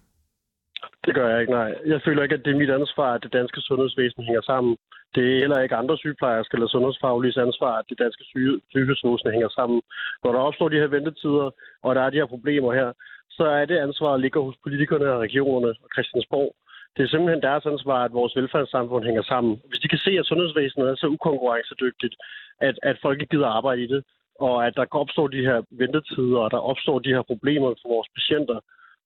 Det 1.06 1.14
gør 1.14 1.29
jeg 1.32 1.41
ikke, 1.41 1.53
nej. 1.53 1.70
Jeg 1.93 2.00
føler 2.05 2.23
ikke, 2.23 2.35
at 2.35 2.44
det 2.44 2.53
er 2.53 2.62
mit 2.62 2.70
ansvar, 2.70 3.14
at 3.14 3.23
det 3.23 3.32
danske 3.32 3.61
sundhedsvæsen 3.61 4.23
hænger 4.25 4.43
sammen. 4.43 4.76
Det 5.14 5.25
er 5.32 5.38
heller 5.43 5.61
ikke 5.61 5.76
andre 5.76 5.97
sygeplejersker 5.99 6.55
eller 6.55 6.69
sundhedsfaglige 6.69 7.43
ansvar, 7.47 7.73
at 7.79 7.87
det 7.91 7.99
danske 7.99 8.25
sygehusvæsen 8.70 9.31
hænger 9.37 9.49
sammen. 9.49 9.82
Når 10.25 10.32
der 10.32 10.38
opstår 10.38 10.69
de 10.69 10.82
her 10.82 10.87
ventetider, 10.87 11.50
og 11.82 11.94
der 11.94 12.03
er 12.03 12.11
de 12.11 12.20
her 12.23 12.32
problemer 12.35 12.73
her, 12.73 12.93
så 13.31 13.44
er 13.44 13.64
det 13.64 13.79
ansvar, 13.79 14.11
der 14.11 14.25
ligger 14.25 14.41
hos 14.41 14.56
politikerne 14.62 15.12
og 15.12 15.20
regionerne 15.20 15.69
og 15.85 15.88
Christiansborg. 15.94 16.55
Det 16.97 17.03
er 17.03 17.08
simpelthen 17.08 17.43
deres 17.43 17.67
ansvar, 17.67 18.05
at 18.05 18.12
vores 18.12 18.37
velfærdssamfund 18.37 19.05
hænger 19.05 19.23
sammen. 19.23 19.61
Hvis 19.69 19.79
de 19.82 19.88
kan 19.88 19.99
se, 19.99 20.11
at 20.19 20.26
sundhedsvæsenet 20.26 20.88
er 20.88 20.97
så 20.97 21.06
ukonkurrencedygtigt, 21.06 22.14
at, 22.61 22.79
at 22.82 22.97
folk 23.03 23.20
ikke 23.20 23.31
gider 23.35 23.56
arbejde 23.58 23.82
i 23.82 23.87
det, 23.87 24.05
og 24.41 24.67
at 24.67 24.76
der 24.76 24.85
opstår 24.91 25.27
de 25.29 25.46
her 25.48 25.63
ventetider, 25.70 26.39
og 26.39 26.51
der 26.51 26.58
opstår 26.70 26.98
de 26.98 27.15
her 27.17 27.22
problemer 27.22 27.69
for 27.82 27.89
vores 27.94 28.08
patienter 28.17 28.58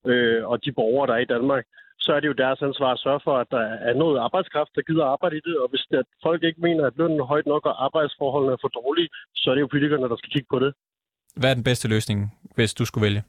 øh, 0.07 0.49
og 0.51 0.65
de 0.65 0.73
borgere, 0.73 1.07
der 1.07 1.15
er 1.15 1.25
i 1.25 1.33
Danmark, 1.35 1.65
så 2.01 2.13
er 2.13 2.21
det 2.21 2.29
jo 2.29 2.43
deres 2.45 2.63
ansvar 2.63 2.93
at 2.93 3.03
sørge 3.05 3.21
for, 3.25 3.35
at 3.43 3.49
der 3.51 3.65
er 3.89 3.95
noget 3.95 4.19
arbejdskraft, 4.19 4.71
der 4.75 4.83
gider 4.83 5.05
arbejde 5.05 5.37
i 5.37 5.47
det. 5.49 5.57
Og 5.63 5.69
hvis 5.71 5.87
at 5.91 6.09
folk 6.23 6.43
ikke 6.43 6.61
mener, 6.61 6.87
at 6.87 6.97
lønnen 6.97 7.21
er 7.21 7.25
højt 7.25 7.47
nok, 7.47 7.67
og 7.67 7.85
arbejdsforholdene 7.85 8.53
er 8.53 8.61
for 8.61 8.69
dårlige, 8.69 9.09
så 9.35 9.51
er 9.51 9.55
det 9.55 9.61
jo 9.61 9.67
politikerne, 9.75 10.09
der 10.09 10.17
skal 10.17 10.31
kigge 10.31 10.51
på 10.51 10.59
det. 10.59 10.75
Hvad 11.37 11.51
er 11.51 11.55
den 11.55 11.65
bedste 11.71 11.89
løsning, 11.89 12.19
hvis 12.57 12.75
du 12.75 12.85
skulle 12.85 13.07
vælge? 13.09 13.23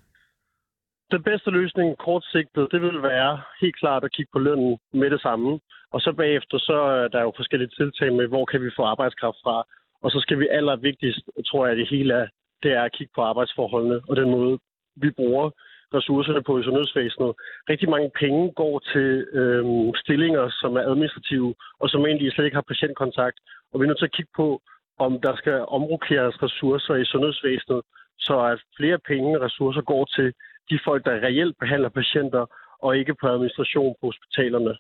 Den 1.11 1.23
bedste 1.23 1.49
løsning 1.49 1.97
kortsigtet, 1.97 2.71
det 2.71 2.81
vil 2.81 3.01
være 3.01 3.41
helt 3.61 3.79
klart 3.79 4.03
at 4.03 4.11
kigge 4.11 4.31
på 4.33 4.39
lønnen 4.39 4.77
med 4.93 5.09
det 5.09 5.21
samme. 5.21 5.59
Og 5.93 6.01
så 6.01 6.13
bagefter, 6.13 6.57
så 6.57 6.73
er 6.73 7.07
der 7.07 7.21
jo 7.21 7.33
forskellige 7.35 7.71
tiltag 7.77 8.13
med, 8.13 8.27
hvor 8.27 8.45
kan 8.45 8.61
vi 8.61 8.69
få 8.75 8.83
arbejdskraft 8.83 9.37
fra. 9.43 9.67
Og 10.03 10.11
så 10.11 10.19
skal 10.19 10.39
vi 10.39 10.47
allervigtigst, 10.47 11.25
tror 11.47 11.67
jeg, 11.67 11.77
det 11.77 11.89
hele 11.89 12.13
er, 12.13 12.27
det 12.63 12.71
er 12.71 12.83
at 12.83 12.91
kigge 12.97 13.13
på 13.15 13.21
arbejdsforholdene 13.21 14.01
og 14.09 14.15
den 14.15 14.29
måde, 14.31 14.59
vi 14.95 15.11
bruger 15.11 15.49
ressourcerne 15.97 16.43
på 16.43 16.59
i 16.59 16.63
sundhedsvæsenet. 16.63 17.31
Rigtig 17.71 17.89
mange 17.89 18.11
penge 18.19 18.51
går 18.61 18.75
til 18.93 19.09
øh, 19.39 19.65
stillinger, 20.03 20.45
som 20.61 20.71
er 20.75 20.83
administrative, 20.91 21.55
og 21.79 21.89
som 21.89 22.05
egentlig 22.05 22.31
slet 22.31 22.45
ikke 22.45 22.59
har 22.61 22.71
patientkontakt. 22.71 23.37
Og 23.71 23.79
vi 23.79 23.83
er 23.83 23.87
nødt 23.87 23.99
til 23.99 24.09
at 24.11 24.17
kigge 24.17 24.33
på, 24.35 24.61
om 25.05 25.11
der 25.25 25.35
skal 25.35 25.57
omrokeres 25.77 26.43
ressourcer 26.43 26.95
i 26.95 27.05
sundhedsvæsenet, 27.05 27.81
så 28.19 28.35
at 28.51 28.59
flere 28.77 28.99
penge 29.11 29.37
og 29.37 29.43
ressourcer 29.45 29.81
går 29.81 30.05
til 30.15 30.33
de 30.69 30.79
folk, 30.85 31.05
der 31.05 31.23
reelt 31.27 31.55
behandler 31.59 31.89
patienter, 31.89 32.45
og 32.85 32.97
ikke 32.97 33.15
på 33.21 33.27
administration 33.27 33.95
på 33.99 34.05
hospitalerne. 34.07 34.73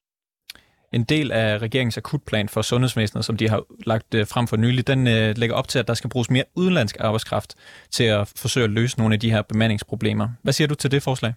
En 0.97 1.03
del 1.03 1.31
af 1.31 1.57
regeringens 1.65 1.97
akutplan 1.97 2.49
for 2.49 2.61
sundhedsvæsenet, 2.61 3.25
som 3.25 3.37
de 3.37 3.49
har 3.49 3.61
lagt 3.85 4.15
øh, 4.15 4.21
frem 4.33 4.45
for 4.47 4.57
nylig, 4.57 4.87
den 4.87 5.01
øh, 5.15 5.27
lægger 5.41 5.55
op 5.55 5.67
til, 5.67 5.79
at 5.79 5.87
der 5.87 5.93
skal 5.93 6.09
bruges 6.09 6.29
mere 6.31 6.43
udenlandsk 6.55 6.95
arbejdskraft 6.99 7.51
til 7.97 8.03
at 8.03 8.33
forsøge 8.41 8.63
at 8.63 8.75
løse 8.79 8.99
nogle 8.99 9.13
af 9.13 9.19
de 9.19 9.31
her 9.31 9.41
bemandingsproblemer. 9.41 10.27
Hvad 10.43 10.53
siger 10.53 10.67
du 10.67 10.75
til 10.75 10.91
det 10.91 11.03
forslag? 11.03 11.33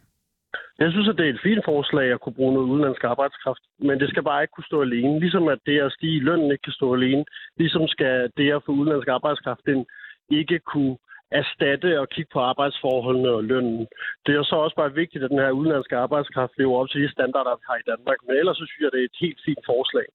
Jeg 0.78 0.90
synes, 0.92 1.08
at 1.08 1.16
det 1.18 1.26
er 1.26 1.34
et 1.34 1.44
fint 1.48 1.64
forslag 1.64 2.06
at 2.12 2.20
kunne 2.20 2.38
bruge 2.38 2.54
noget 2.54 2.68
udenlandsk 2.72 3.04
arbejdskraft, 3.04 3.62
men 3.78 4.00
det 4.00 4.08
skal 4.10 4.22
bare 4.22 4.42
ikke 4.42 4.54
kunne 4.56 4.70
stå 4.72 4.82
alene. 4.82 5.20
Ligesom 5.20 5.44
at 5.48 5.58
det 5.66 5.78
at 5.86 5.92
stige 5.92 6.16
i 6.16 6.26
lønnen 6.28 6.52
ikke 6.52 6.66
kan 6.68 6.78
stå 6.80 6.94
alene, 6.94 7.24
ligesom 7.56 7.84
skal 7.94 8.30
det 8.36 8.48
at 8.56 8.62
få 8.66 8.72
udenlandsk 8.72 9.08
arbejdskraft 9.08 9.66
ind 9.68 9.84
ikke 10.30 10.58
kunne 10.72 10.96
erstatte 11.40 11.90
og 12.02 12.06
kigge 12.14 12.30
på 12.32 12.40
arbejdsforholdene 12.50 13.30
og 13.38 13.44
lønnen. 13.50 13.80
Det 14.24 14.30
er 14.32 14.38
jo 14.42 14.50
så 14.50 14.56
også 14.64 14.76
bare 14.82 14.98
vigtigt, 15.02 15.24
at 15.24 15.30
den 15.30 15.42
her 15.44 15.50
udenlandske 15.60 15.96
arbejdskraft 16.04 16.52
lever 16.58 16.76
op 16.80 16.88
til 16.88 17.02
de 17.02 17.12
standarder, 17.16 17.58
vi 17.60 17.64
har 17.70 17.78
i 17.82 17.88
Danmark. 17.92 18.18
Men 18.26 18.34
ellers 18.40 18.56
så 18.56 18.64
synes 18.66 18.82
jeg, 18.84 18.92
det 18.94 19.00
er 19.00 19.08
et 19.12 19.22
helt 19.24 19.40
fint 19.46 19.64
forslag. 19.72 20.06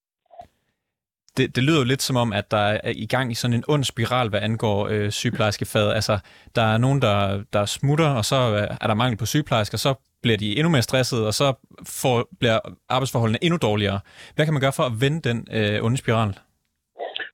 Det, 1.36 1.56
det 1.56 1.62
lyder 1.64 1.78
jo 1.78 1.84
lidt 1.92 2.02
som 2.02 2.16
om, 2.16 2.32
at 2.32 2.50
der 2.50 2.66
er 2.88 2.92
i 3.04 3.06
gang 3.06 3.32
i 3.32 3.34
sådan 3.34 3.56
en 3.56 3.64
ond 3.68 3.84
spiral, 3.84 4.28
hvad 4.28 4.40
angår 4.40 4.88
øh, 4.88 5.10
sygeplejerskefaget. 5.10 5.94
Altså, 5.94 6.18
der 6.56 6.62
er 6.62 6.78
nogen, 6.78 7.02
der, 7.02 7.44
der 7.52 7.64
smutter, 7.64 8.10
og 8.20 8.24
så 8.24 8.36
øh, 8.36 8.76
er 8.80 8.86
der 8.86 8.94
mangel 8.94 9.18
på 9.18 9.26
sygeplejersker, 9.26 9.78
så 9.78 9.94
bliver 10.22 10.38
de 10.38 10.56
endnu 10.56 10.70
mere 10.70 10.82
stressede, 10.82 11.26
og 11.26 11.34
så 11.34 11.46
får, 12.02 12.28
bliver 12.40 12.58
arbejdsforholdene 12.88 13.44
endnu 13.44 13.58
dårligere. 13.62 14.00
Hvad 14.34 14.44
kan 14.44 14.54
man 14.54 14.60
gøre 14.60 14.72
for 14.72 14.82
at 14.82 14.92
vende 15.00 15.28
den 15.28 15.48
øh, 15.52 15.84
onde 15.84 15.96
spiral? 15.96 16.34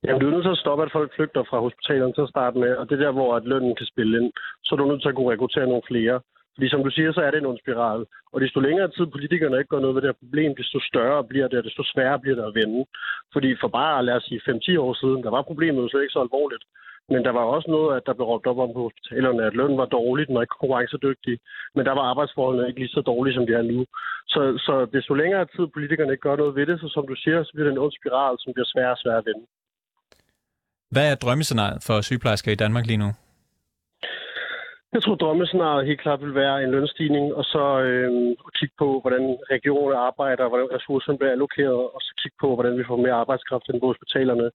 Jamen, 0.06 0.20
du 0.20 0.26
er 0.26 0.34
nødt 0.34 0.44
til 0.44 0.56
at 0.56 0.64
stoppe, 0.64 0.84
at 0.84 0.92
folk 0.92 1.10
flygter 1.16 1.42
fra 1.50 1.58
hospitalerne 1.66 2.12
til 2.12 2.26
at 2.26 2.32
starte 2.34 2.58
med, 2.58 2.72
og 2.76 2.84
det 2.88 2.94
er 2.94 3.04
der, 3.04 3.12
hvor 3.18 3.30
at 3.36 3.44
lønnen 3.44 3.74
kan 3.76 3.86
spille 3.86 4.18
ind. 4.20 4.32
Så 4.64 4.70
er 4.74 4.78
du 4.78 4.86
nødt 4.86 5.02
til 5.02 5.08
at 5.08 5.14
kunne 5.14 5.32
rekruttere 5.32 5.66
nogle 5.66 5.88
flere. 5.90 6.20
Fordi 6.54 6.68
som 6.68 6.84
du 6.84 6.90
siger, 6.90 7.12
så 7.12 7.20
er 7.20 7.30
det 7.30 7.38
en 7.38 7.50
ond 7.50 7.58
spiral. 7.64 8.06
Og 8.32 8.40
desto 8.40 8.60
længere 8.60 8.88
tid 8.88 9.06
politikerne 9.06 9.58
ikke 9.58 9.72
gør 9.72 9.80
noget 9.80 9.94
ved 9.94 10.02
det 10.02 10.10
her 10.10 10.22
problem, 10.22 10.56
desto 10.56 10.78
større 10.90 11.24
bliver 11.24 11.48
det, 11.48 11.58
og 11.58 11.64
desto 11.64 11.82
sværere 11.92 12.20
bliver 12.20 12.36
det 12.36 12.44
at 12.48 12.54
vende. 12.54 12.84
Fordi 13.32 13.50
for 13.60 13.68
bare, 13.68 14.04
lad 14.04 14.14
os 14.14 14.24
sige, 14.24 14.40
5-10 14.48 14.80
år 14.86 14.94
siden, 15.02 15.22
der 15.24 15.30
var 15.30 15.42
problemet 15.42 15.82
jo 15.82 15.88
slet 15.88 16.02
ikke 16.02 16.16
så 16.16 16.20
alvorligt. 16.26 16.64
Men 17.08 17.24
der 17.24 17.32
var 17.38 17.44
også 17.56 17.70
noget, 17.70 17.96
at 17.96 18.06
der 18.06 18.14
blev 18.14 18.26
råbt 18.26 18.46
op 18.46 18.58
om 18.58 18.72
på 18.72 18.82
hospitalerne, 18.88 19.46
at 19.46 19.56
lønnen 19.58 19.78
var 19.78 19.94
dårlig, 19.98 20.26
den 20.26 20.34
var 20.34 20.42
ikke 20.42 20.58
konkurrencedygtig. 20.60 21.38
Men 21.74 21.86
der 21.86 21.94
var 21.98 22.04
arbejdsforholdene 22.12 22.68
ikke 22.68 22.80
lige 22.80 22.96
så 22.96 23.00
dårlige, 23.00 23.34
som 23.34 23.46
de 23.46 23.52
er 23.52 23.62
nu. 23.62 23.86
Så, 24.26 24.40
så 24.66 24.74
desto 24.92 25.14
længere 25.14 25.44
tid 25.44 25.66
politikerne 25.66 26.12
ikke 26.12 26.26
gør 26.28 26.36
noget 26.36 26.56
ved 26.56 26.66
det, 26.66 26.80
så 26.80 26.88
som 26.88 27.06
du 27.08 27.14
siger, 27.14 27.42
så 27.42 27.50
bliver 27.54 27.66
det 27.66 27.72
en 27.72 27.84
ond 27.84 27.92
spiral, 28.00 28.34
som 28.38 28.52
bliver 28.52 28.70
sværere 28.72 28.96
og 28.96 28.98
sværere 29.02 29.18
at 29.18 29.26
vende. 29.30 29.46
Hvad 30.94 31.10
er 31.10 31.14
drømmescenariet 31.14 31.82
for 31.86 32.00
sygeplejersker 32.00 32.52
i 32.52 32.60
Danmark 32.64 32.86
lige 32.86 33.02
nu? 33.04 33.10
Jeg 34.94 35.02
tror, 35.02 35.14
drømmescenariet 35.14 35.86
helt 35.86 36.00
klart 36.00 36.20
vil 36.24 36.34
være 36.34 36.62
en 36.64 36.70
lønstigning, 36.70 37.34
og 37.38 37.44
så 37.44 37.64
øh, 37.88 38.10
kigge 38.58 38.76
på, 38.82 38.88
hvordan 39.02 39.24
regionerne 39.54 39.98
arbejder, 40.08 40.48
hvordan 40.48 40.74
ressourcerne 40.76 41.18
bliver 41.18 41.32
allokeret, 41.32 41.82
og 41.94 42.00
så 42.06 42.12
kigge 42.22 42.36
på, 42.40 42.48
hvordan 42.54 42.78
vi 42.78 42.84
får 42.88 42.96
mere 43.04 43.20
arbejdskraft 43.22 43.68
ind 43.68 43.80
på 43.80 43.90
hospitalerne. 43.92 44.50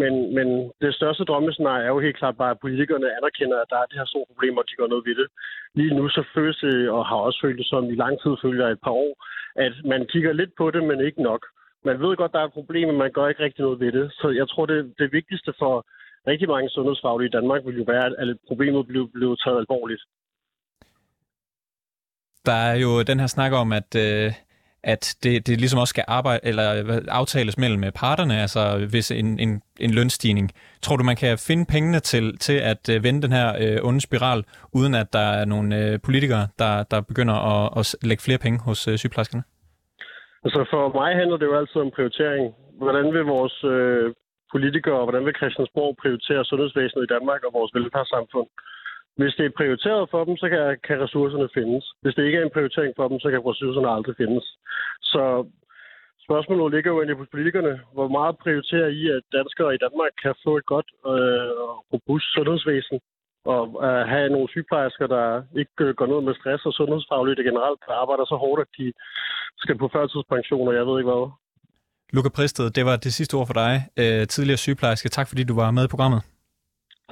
Men, 0.00 0.12
men 0.36 0.48
det 0.82 0.94
største 0.94 1.24
drømmescenarie 1.24 1.84
er 1.84 1.92
jo 1.94 2.04
helt 2.06 2.18
klart 2.20 2.36
bare, 2.36 2.54
at 2.54 2.62
politikerne 2.64 3.16
anerkender, 3.18 3.58
at 3.60 3.70
der 3.72 3.78
er 3.80 3.86
det 3.88 3.98
her 3.98 4.08
store 4.12 4.30
problemer, 4.30 4.58
og 4.60 4.68
de 4.68 4.78
gør 4.78 4.92
noget 4.92 5.06
ved 5.08 5.14
det. 5.20 5.28
Lige 5.78 5.94
nu 5.98 6.08
så 6.08 6.22
føles 6.34 6.58
det, 6.66 6.90
og 6.96 7.06
har 7.06 7.16
også 7.26 7.38
følt 7.42 7.58
det 7.58 7.68
som 7.72 7.84
i 7.94 8.00
lang 8.04 8.14
tid, 8.22 8.32
følger 8.44 8.66
et 8.68 8.80
par 8.86 8.96
år, 9.04 9.12
at 9.66 9.74
man 9.92 10.06
kigger 10.12 10.32
lidt 10.32 10.52
på 10.58 10.70
det, 10.70 10.82
men 10.84 10.98
ikke 11.08 11.22
nok. 11.22 11.42
Man 11.88 12.00
ved 12.00 12.16
godt, 12.16 12.32
der 12.32 12.40
er 12.40 12.48
et 12.48 12.58
problem, 12.60 12.88
men 12.88 12.98
man 12.98 13.12
gør 13.12 13.28
ikke 13.28 13.44
rigtig 13.44 13.62
noget 13.62 13.80
ved 13.80 13.92
det. 13.92 14.06
Så 14.12 14.26
jeg 14.40 14.48
tror, 14.48 14.66
det, 14.66 14.94
det 14.98 15.12
vigtigste 15.12 15.52
for 15.58 15.72
rigtig 16.26 16.48
mange 16.48 16.68
sundhedsfaglige 16.70 17.28
i 17.28 17.36
Danmark 17.38 17.60
vil 17.66 17.76
jo 17.76 17.84
være, 17.86 18.06
at 18.22 18.36
problemet 18.48 18.86
blev, 18.86 19.10
blev 19.12 19.36
taget 19.44 19.58
alvorligt. 19.58 20.02
Der 22.46 22.58
er 22.70 22.76
jo 22.84 23.02
den 23.02 23.20
her 23.20 23.26
snak 23.26 23.52
om, 23.52 23.72
at, 23.72 23.90
øh, 24.06 24.32
at 24.82 25.16
det, 25.22 25.46
det 25.46 25.60
ligesom 25.60 25.80
også 25.80 25.92
skal 25.94 26.04
arbejde, 26.08 26.40
eller 26.44 26.66
aftales 27.08 27.58
mellem 27.58 27.84
øh, 27.84 27.92
parterne, 27.92 28.40
altså 28.40 28.86
hvis 28.90 29.10
en, 29.10 29.38
en, 29.38 29.62
en 29.80 29.90
lønstigning. 29.90 30.52
Tror 30.82 30.96
du, 30.96 31.04
man 31.04 31.16
kan 31.16 31.38
finde 31.38 31.66
pengene 31.66 32.00
til, 32.00 32.38
til 32.38 32.58
at 32.72 32.88
øh, 32.88 33.04
vende 33.04 33.22
den 33.22 33.32
her 33.32 33.48
øh, 33.60 33.78
onde 33.88 34.00
spiral, 34.00 34.44
uden 34.72 34.94
at 34.94 35.12
der 35.12 35.28
er 35.40 35.44
nogle 35.44 35.76
øh, 35.78 36.00
politikere, 36.00 36.48
der, 36.58 36.82
der 36.82 37.00
begynder 37.00 37.34
at, 37.34 37.78
at 37.78 38.06
lægge 38.08 38.22
flere 38.22 38.38
penge 38.38 38.58
hos 38.60 38.88
øh, 38.88 38.98
sygeplejerskerne? 38.98 39.42
Altså 40.46 40.62
for 40.72 40.84
mig 41.00 41.10
handler 41.20 41.36
det 41.38 41.46
jo 41.46 41.58
altid 41.60 41.80
om 41.80 41.90
prioritering. 41.96 42.44
Hvordan 42.82 43.06
vil 43.14 43.32
vores 43.36 43.56
øh, 43.74 44.14
politikere, 44.54 44.98
og 45.00 45.06
hvordan 45.06 45.26
vil 45.26 45.38
Christiansborg 45.40 45.96
prioritere 46.02 46.44
sundhedsvæsenet 46.44 47.04
i 47.04 47.12
Danmark 47.14 47.40
og 47.46 47.52
vores 47.58 47.74
velfærdssamfund? 47.76 48.48
Hvis 49.18 49.34
det 49.38 49.46
er 49.46 49.58
prioriteret 49.60 50.10
for 50.12 50.24
dem, 50.24 50.36
så 50.36 50.46
kan, 50.48 50.62
kan 50.88 51.02
ressourcerne 51.04 51.48
findes. 51.58 51.84
Hvis 52.02 52.14
det 52.14 52.24
ikke 52.24 52.38
er 52.38 52.46
en 52.46 52.56
prioritering 52.56 52.92
for 52.96 53.08
dem, 53.08 53.18
så 53.20 53.28
kan 53.30 53.46
ressourcerne 53.50 53.90
aldrig 53.96 54.14
findes. 54.22 54.44
Så 55.12 55.22
spørgsmålet 56.26 56.74
ligger 56.74 56.90
jo 56.92 56.98
egentlig 56.98 57.16
hos 57.20 57.32
politikerne. 57.34 57.74
Hvor 57.96 58.08
meget 58.18 58.34
prioriterer 58.44 58.88
I, 59.00 59.02
at 59.16 59.22
danskere 59.38 59.74
i 59.74 59.82
Danmark 59.84 60.12
kan 60.22 60.34
få 60.44 60.56
et 60.60 60.66
godt 60.74 60.88
øh, 61.12 61.50
og 61.64 61.72
robust 61.92 62.26
sundhedsvæsen? 62.34 62.98
Og 63.54 63.64
øh, 63.86 64.02
have 64.12 64.28
nogle 64.34 64.48
sygeplejersker, 64.48 65.06
der 65.06 65.26
ikke 65.60 65.76
øh, 65.80 65.94
går 65.98 66.06
ned 66.12 66.20
med 66.26 66.34
stress 66.40 66.66
og 66.68 66.72
sundhedsfagligt 66.72 67.46
generelt, 67.50 67.80
der 67.86 67.94
arbejder 68.02 68.24
så 68.24 68.36
hårdt, 68.44 68.60
at 68.64 68.70
de 68.78 68.92
skal 69.62 69.78
på 69.78 69.88
førtidspension, 69.94 70.68
og 70.68 70.74
jeg 70.74 70.86
ved 70.86 70.98
ikke 70.98 71.10
hvad. 71.12 71.26
Luca 72.14 72.28
Pristed, 72.36 72.70
det 72.70 72.84
var 72.86 72.96
det 72.96 73.12
sidste 73.12 73.34
ord 73.34 73.46
for 73.46 73.58
dig. 73.64 73.74
Øh, 74.00 74.26
tidligere 74.26 74.56
sygeplejerske. 74.56 75.08
Tak 75.08 75.28
fordi 75.28 75.44
du 75.44 75.54
var 75.54 75.70
med 75.70 75.84
i 75.84 75.88
programmet. 75.94 76.20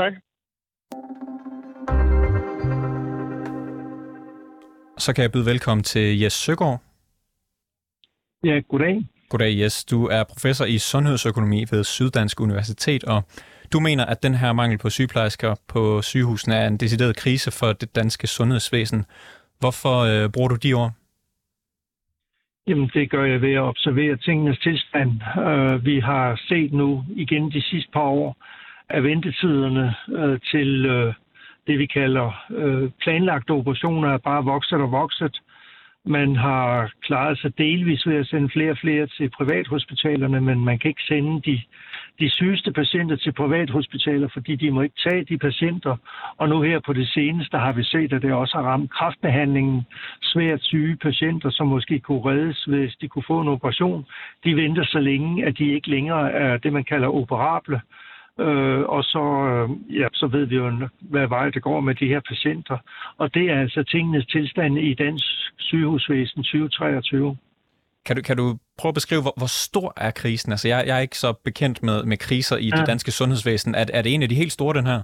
Tak. 0.00 0.12
Så 4.98 5.12
kan 5.14 5.22
jeg 5.22 5.32
byde 5.32 5.46
velkommen 5.46 5.84
til 5.84 6.20
Jes 6.20 6.32
Søgaard. 6.32 6.80
Ja, 8.44 8.60
goddag. 8.68 8.94
Goddag 9.28 9.58
Jes. 9.60 9.84
Du 9.84 10.06
er 10.06 10.24
professor 10.24 10.64
i 10.64 10.78
sundhedsøkonomi 10.78 11.64
ved 11.70 11.84
Syddansk 11.84 12.40
Universitet, 12.40 13.04
og 13.04 13.22
du 13.74 13.80
mener, 13.80 14.04
at 14.04 14.22
den 14.22 14.34
her 14.34 14.52
mangel 14.52 14.78
på 14.78 14.90
sygeplejersker 14.90 15.54
på 15.68 16.02
sygehusene 16.02 16.54
er 16.54 16.66
en 16.66 16.76
decideret 16.76 17.16
krise 17.16 17.50
for 17.58 17.72
det 17.72 17.96
danske 17.96 18.26
sundhedsvæsen. 18.26 19.04
Hvorfor 19.60 19.96
øh, 20.10 20.30
bruger 20.34 20.48
du 20.48 20.56
de 20.56 20.72
ord? 20.74 20.90
Jamen, 22.68 22.90
det 22.94 23.10
gør 23.10 23.24
jeg 23.24 23.40
ved 23.42 23.54
at 23.54 23.68
observere 23.72 24.16
tingenes 24.16 24.58
tilstand. 24.58 25.10
Øh, 25.48 25.84
vi 25.84 26.00
har 26.00 26.40
set 26.48 26.72
nu 26.72 27.04
igen 27.16 27.50
de 27.50 27.62
sidste 27.62 27.90
par 27.92 28.08
år, 28.20 28.36
at 28.88 29.02
ventetiderne 29.02 29.94
øh, 30.08 30.40
til 30.50 30.86
øh, 30.86 31.14
det, 31.66 31.78
vi 31.78 31.86
kalder 31.86 32.44
øh, 32.50 32.90
planlagte 33.02 33.50
operationer, 33.50 34.08
er 34.08 34.18
bare 34.18 34.44
vokset 34.44 34.80
og 34.80 34.90
vokset. 34.92 35.40
Man 36.06 36.36
har 36.36 36.92
klaret 37.02 37.38
sig 37.38 37.58
delvis 37.58 38.06
ved 38.06 38.16
at 38.16 38.26
sende 38.26 38.48
flere 38.52 38.70
og 38.70 38.78
flere 38.78 39.06
til 39.06 39.30
privathospitalerne, 39.30 40.40
men 40.40 40.64
man 40.64 40.78
kan 40.78 40.88
ikke 40.88 41.08
sende 41.08 41.42
de, 41.42 41.62
de 42.21 42.30
sygeste 42.30 42.73
patienter 42.73 43.16
til 43.16 43.33
privathospitaler, 43.33 44.28
fordi 44.33 44.56
de 44.56 44.71
må 44.71 44.83
ikke 44.83 45.00
tage 45.09 45.25
de 45.25 45.38
patienter. 45.38 45.97
Og 46.37 46.49
nu 46.49 46.62
her 46.62 46.80
på 46.87 46.92
det 46.92 47.09
seneste 47.09 47.59
har 47.59 47.73
vi 47.73 47.85
set, 47.85 48.12
at 48.12 48.23
det 48.23 48.33
også 48.33 48.56
har 48.56 48.64
ramt 48.64 48.90
kraftbehandlingen. 48.90 49.87
Svært 50.23 50.62
syge 50.62 50.97
patienter, 50.97 51.50
som 51.50 51.66
måske 51.66 52.00
kunne 52.00 52.25
reddes, 52.25 52.64
hvis 52.64 52.97
de 53.00 53.09
kunne 53.09 53.25
få 53.26 53.40
en 53.40 53.49
operation. 53.49 54.06
De 54.44 54.56
venter 54.56 54.85
så 54.85 54.99
længe, 54.99 55.47
at 55.47 55.59
de 55.59 55.73
ikke 55.73 55.90
længere 55.90 56.33
er 56.33 56.56
det, 56.56 56.73
man 56.73 56.85
kalder 56.85 57.09
operable. 57.09 57.80
Øh, 58.40 58.80
og 58.80 59.04
så, 59.04 59.25
øh, 59.50 59.99
ja, 60.00 60.09
så 60.12 60.26
ved 60.26 60.44
vi 60.44 60.56
jo, 60.56 60.88
hvad 61.00 61.26
vej 61.26 61.50
det 61.50 61.62
går 61.62 61.80
med 61.80 61.94
de 61.94 62.06
her 62.06 62.21
patienter. 62.21 62.78
Og 63.18 63.35
det 63.35 63.50
er 63.50 63.61
altså 63.61 63.83
tingenes 63.83 64.26
tilstand 64.26 64.78
i 64.78 64.94
dansk 64.94 65.25
sygehusvæsen 65.59 66.42
2023. 66.42 67.37
Kan 68.06 68.16
du, 68.16 68.23
kan 68.23 68.37
du 68.37 68.58
prøve 68.78 68.90
at 68.90 68.94
beskrive, 68.94 69.23
hvor, 69.23 69.34
hvor 69.37 69.46
stor 69.46 69.92
er 69.96 70.11
krisen? 70.11 70.52
Altså, 70.52 70.68
jeg, 70.68 70.84
jeg 70.87 70.96
er 70.96 71.00
ikke 71.00 71.18
så 71.18 71.32
bekendt 71.44 71.82
med, 71.82 72.04
med 72.04 72.16
kriser 72.16 72.56
i 72.56 72.68
ja. 72.68 72.76
det 72.76 72.87
danske 72.87 73.11
sundhedsvæsen. 73.11 73.75
Er, 73.75 73.84
er 73.92 74.02
det 74.02 74.14
en 74.14 74.23
af 74.23 74.28
de 74.28 74.34
helt 74.34 74.52
store, 74.52 74.75
den 74.75 74.87
her? 74.87 75.02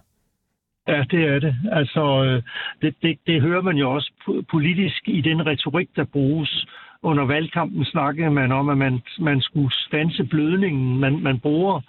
Ja, 0.89 1.05
det 1.11 1.25
er 1.25 1.39
det. 1.39 1.55
Altså, 1.73 2.25
øh, 2.25 2.43
det, 2.83 2.95
det, 3.03 3.19
det 3.27 3.43
hører 3.43 3.63
man 3.63 3.77
jo 3.77 3.91
også 3.91 4.11
politisk 4.51 5.09
i 5.09 5.21
den 5.21 5.47
retorik, 5.47 5.89
der 5.97 6.05
bruges. 6.05 6.67
Under 7.03 7.25
valgkampen 7.25 7.85
snakkede 7.85 8.31
man 8.31 8.53
om, 8.53 8.69
at 8.69 8.79
man, 8.79 9.03
man 9.19 9.41
skulle 9.41 9.73
stanse 9.73 10.25
blødningen. 10.25 10.99
Man, 11.01 11.21
man 11.23 11.41
bruger 11.41 11.81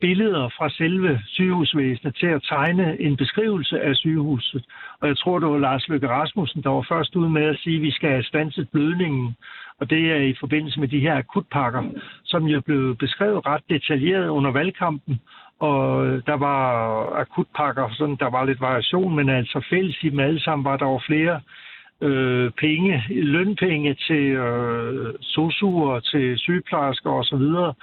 billeder 0.00 0.48
fra 0.56 0.70
selve 0.70 1.20
sygehusvæsenet 1.26 2.14
til 2.16 2.26
at 2.26 2.42
tegne 2.48 3.00
en 3.00 3.16
beskrivelse 3.16 3.80
af 3.80 3.96
sygehuset. 3.96 4.64
Og 5.00 5.08
jeg 5.08 5.16
tror, 5.18 5.38
det 5.38 5.48
var 5.48 5.58
Lars 5.58 5.88
Løkke 5.88 6.08
Rasmussen, 6.08 6.62
der 6.62 6.70
var 6.70 6.86
først 6.88 7.16
ude 7.16 7.30
med 7.30 7.42
at 7.42 7.58
sige, 7.62 7.76
at 7.76 7.82
vi 7.82 7.90
skal 7.90 8.10
have 8.10 8.22
stanset 8.22 8.68
blødningen. 8.72 9.36
Og 9.80 9.90
det 9.90 10.12
er 10.12 10.16
i 10.16 10.34
forbindelse 10.40 10.80
med 10.80 10.88
de 10.88 11.00
her 11.00 11.16
akutpakker, 11.16 11.82
som 12.24 12.44
jo 12.44 12.60
blev 12.60 12.96
beskrevet 12.96 13.46
ret 13.46 13.62
detaljeret 13.70 14.28
under 14.28 14.50
valgkampen. 14.50 15.20
Og 15.58 16.04
der 16.26 16.36
var 16.36 16.66
akutpakker, 17.20 17.88
sådan 17.92 18.16
der 18.16 18.30
var 18.30 18.44
lidt 18.44 18.60
variation, 18.60 19.16
men 19.16 19.28
altså 19.28 19.66
fælles 19.70 20.02
i 20.02 20.08
dem 20.08 20.20
alle 20.20 20.40
sammen 20.40 20.64
var 20.64 20.76
der 20.76 20.86
var 20.86 21.02
flere 21.06 21.40
øh, 22.00 22.50
penge, 22.50 23.04
lønpenge 23.08 23.94
til 23.94 24.24
øh, 24.46 25.14
sosuer, 25.20 26.00
til 26.00 26.38
sygeplejersker 26.38 27.10
osv., 27.10 27.74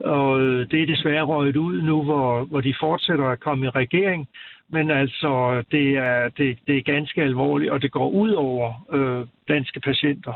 og 0.00 0.40
øh, 0.40 0.70
det 0.70 0.82
er 0.82 0.86
desværre 0.86 1.22
røget 1.22 1.56
ud 1.56 1.82
nu, 1.82 2.02
hvor, 2.02 2.44
hvor 2.44 2.60
de 2.60 2.74
fortsætter 2.80 3.28
at 3.28 3.40
komme 3.40 3.66
i 3.66 3.70
regering. 3.70 4.28
Men 4.68 4.90
altså, 4.90 5.62
det 5.70 5.96
er, 5.96 6.28
det, 6.28 6.58
det 6.66 6.76
er 6.76 6.82
ganske 6.82 7.22
alvorligt, 7.22 7.70
og 7.70 7.82
det 7.82 7.92
går 7.92 8.10
ud 8.10 8.30
over 8.30 8.86
øh, 8.92 9.26
danske 9.48 9.80
patienter. 9.80 10.32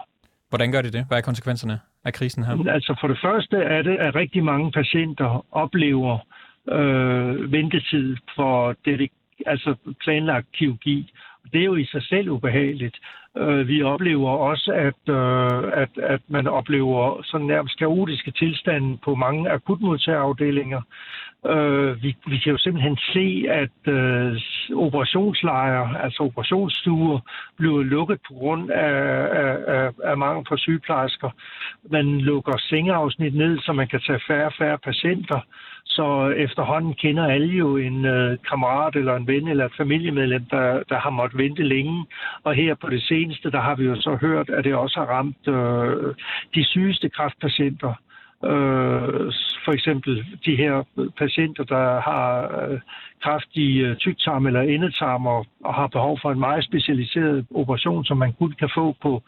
Hvordan 0.48 0.72
gør 0.72 0.82
de 0.82 0.90
det? 0.90 1.04
Hvad 1.08 1.18
er 1.18 1.22
konsekvenserne 1.22 1.80
af 2.04 2.12
krisen 2.12 2.44
her? 2.44 2.72
Altså 2.72 2.96
for 3.00 3.08
det 3.08 3.18
første 3.22 3.56
er 3.56 3.82
det, 3.82 3.96
at 3.96 4.14
rigtig 4.14 4.44
mange 4.44 4.72
patienter 4.72 5.46
oplever 5.52 6.18
øh, 6.70 7.52
ventetid 7.52 8.16
for 8.36 8.74
det, 8.84 9.10
altså 9.46 9.74
planlagt 10.04 10.46
kirurgi. 10.52 11.12
Det 11.52 11.60
er 11.60 11.64
jo 11.64 11.76
i 11.76 11.84
sig 11.84 12.02
selv 12.02 12.30
ubehageligt. 12.30 12.96
Øh, 13.38 13.68
vi 13.68 13.82
oplever 13.82 14.30
også, 14.30 14.72
at, 14.72 15.14
øh, 15.14 15.82
at, 15.82 15.90
at 16.14 16.20
man 16.28 16.46
oplever 16.46 17.22
sådan 17.24 17.46
nærmest 17.46 17.78
kaotiske 17.78 18.30
tilstande 18.30 18.98
på 19.04 19.14
mange 19.14 19.50
akutmodtagerafdelinger. 19.50 20.82
Øh, 21.54 22.02
vi, 22.02 22.16
vi 22.26 22.38
kan 22.38 22.52
jo 22.52 22.58
simpelthen 22.58 22.96
se, 22.96 23.44
at 23.48 23.92
øh, 23.94 24.40
operationslejre, 24.74 26.02
altså 26.02 26.22
operationsstuer, 26.22 27.20
bliver 27.58 27.82
lukket 27.82 28.18
på 28.28 28.34
grund 28.34 28.70
af, 28.70 28.94
af, 29.76 29.90
af, 30.04 30.16
mangel 30.18 30.44
på 30.44 30.56
sygeplejersker. 30.56 31.30
Man 31.90 32.20
lukker 32.20 32.56
sengeafsnit 32.58 33.34
ned, 33.34 33.58
så 33.58 33.72
man 33.72 33.88
kan 33.88 34.00
tage 34.00 34.20
færre 34.28 34.46
og 34.46 34.52
færre 34.58 34.78
patienter. 34.78 35.40
Så 35.84 36.28
efterhånden 36.28 36.94
kender 36.94 37.26
alle 37.26 37.54
jo 37.54 37.76
en 37.76 38.04
øh, 38.04 38.38
kammerat 38.48 38.96
eller 38.96 39.16
en 39.16 39.26
ven 39.26 39.48
eller 39.48 39.64
et 39.64 39.76
familiemedlem, 39.76 40.44
der, 40.44 40.82
der 40.88 40.98
har 40.98 41.10
måttet 41.10 41.38
vente 41.38 41.62
længe. 41.62 42.06
Og 42.44 42.54
her 42.54 42.74
på 42.74 42.90
det 42.90 43.02
seneste, 43.02 43.50
der 43.50 43.60
har 43.60 43.74
vi 43.74 43.84
jo 43.84 43.96
så 44.00 44.18
hørt, 44.20 44.50
at 44.50 44.64
det 44.64 44.74
også 44.74 45.00
har 45.00 45.06
ramt 45.06 45.48
øh, 45.48 46.14
de 46.54 46.64
sygeste 46.64 47.08
kræftpatienter. 47.08 47.94
Øh, 48.44 49.32
for 49.64 49.72
eksempel 49.72 50.26
de 50.46 50.56
her 50.56 50.84
patienter, 51.18 51.64
der 51.64 52.00
har 52.00 52.28
øh, 52.62 52.80
kraftig 53.22 53.80
øh, 53.80 53.96
tyktarm 53.96 54.46
eller 54.46 54.60
endetarm 54.60 55.26
og, 55.26 55.46
og 55.64 55.74
har 55.74 55.86
behov 55.86 56.18
for 56.22 56.32
en 56.32 56.38
meget 56.38 56.64
specialiseret 56.64 57.46
operation, 57.54 58.04
som 58.04 58.16
man 58.16 58.32
kun 58.32 58.52
kan 58.58 58.70
få 58.74 58.96
på, 59.02 59.22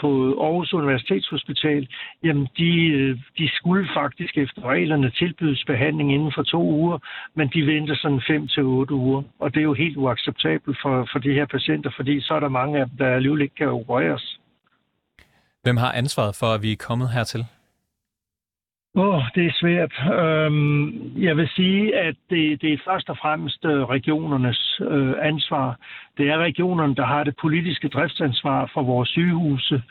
på 0.00 0.08
Aarhus 0.44 0.72
Universitetshospital, 0.72 1.88
jamen 2.24 2.48
de, 2.58 2.72
øh, 2.86 3.18
de 3.38 3.50
skulle 3.56 3.88
faktisk 3.94 4.38
efter 4.38 4.62
reglerne 4.64 5.10
tilbydes 5.10 5.64
behandling 5.66 6.14
inden 6.14 6.32
for 6.34 6.42
to 6.42 6.62
uger, 6.62 6.98
men 7.34 7.50
de 7.54 7.66
venter 7.66 7.96
sådan 7.96 8.22
5 8.26 8.48
til 8.48 8.62
otte 8.62 8.94
uger. 8.94 9.22
Og 9.38 9.54
det 9.54 9.60
er 9.60 9.68
jo 9.70 9.74
helt 9.74 9.96
uacceptabelt 9.96 10.78
for, 10.82 11.08
for 11.12 11.18
de 11.18 11.32
her 11.32 11.46
patienter, 11.46 11.90
fordi 11.96 12.20
så 12.20 12.34
er 12.34 12.40
der 12.40 12.48
mange 12.48 12.80
af 12.80 12.86
dem, 12.88 12.96
der 12.98 13.06
alligevel 13.14 13.42
ikke 13.42 13.54
kan 13.54 13.68
opereres. 13.68 14.38
Hvem 15.62 15.76
har 15.76 15.92
ansvaret 15.92 16.34
for, 16.40 16.46
at 16.46 16.62
vi 16.62 16.72
er 16.72 16.76
kommet 16.88 17.08
hertil? 17.10 17.44
Åh, 18.94 19.14
oh, 19.14 19.22
det 19.34 19.46
er 19.46 19.52
svært. 19.60 19.92
Øhm, 20.20 21.22
jeg 21.22 21.36
vil 21.36 21.48
sige, 21.56 21.96
at 21.98 22.16
det, 22.30 22.62
det 22.62 22.72
er 22.72 22.78
først 22.84 23.10
og 23.10 23.18
fremmest 23.18 23.64
øh, 23.64 23.84
regionernes 23.84 24.80
øh, 24.90 25.14
ansvar. 25.22 25.76
Det 26.18 26.28
er 26.28 26.38
regionerne, 26.38 26.94
der 26.94 27.06
har 27.06 27.24
det 27.24 27.34
politiske 27.40 27.88
driftsansvar 27.88 28.70
for 28.74 28.82
vores 28.82 29.08
sygehuse, 29.08 29.82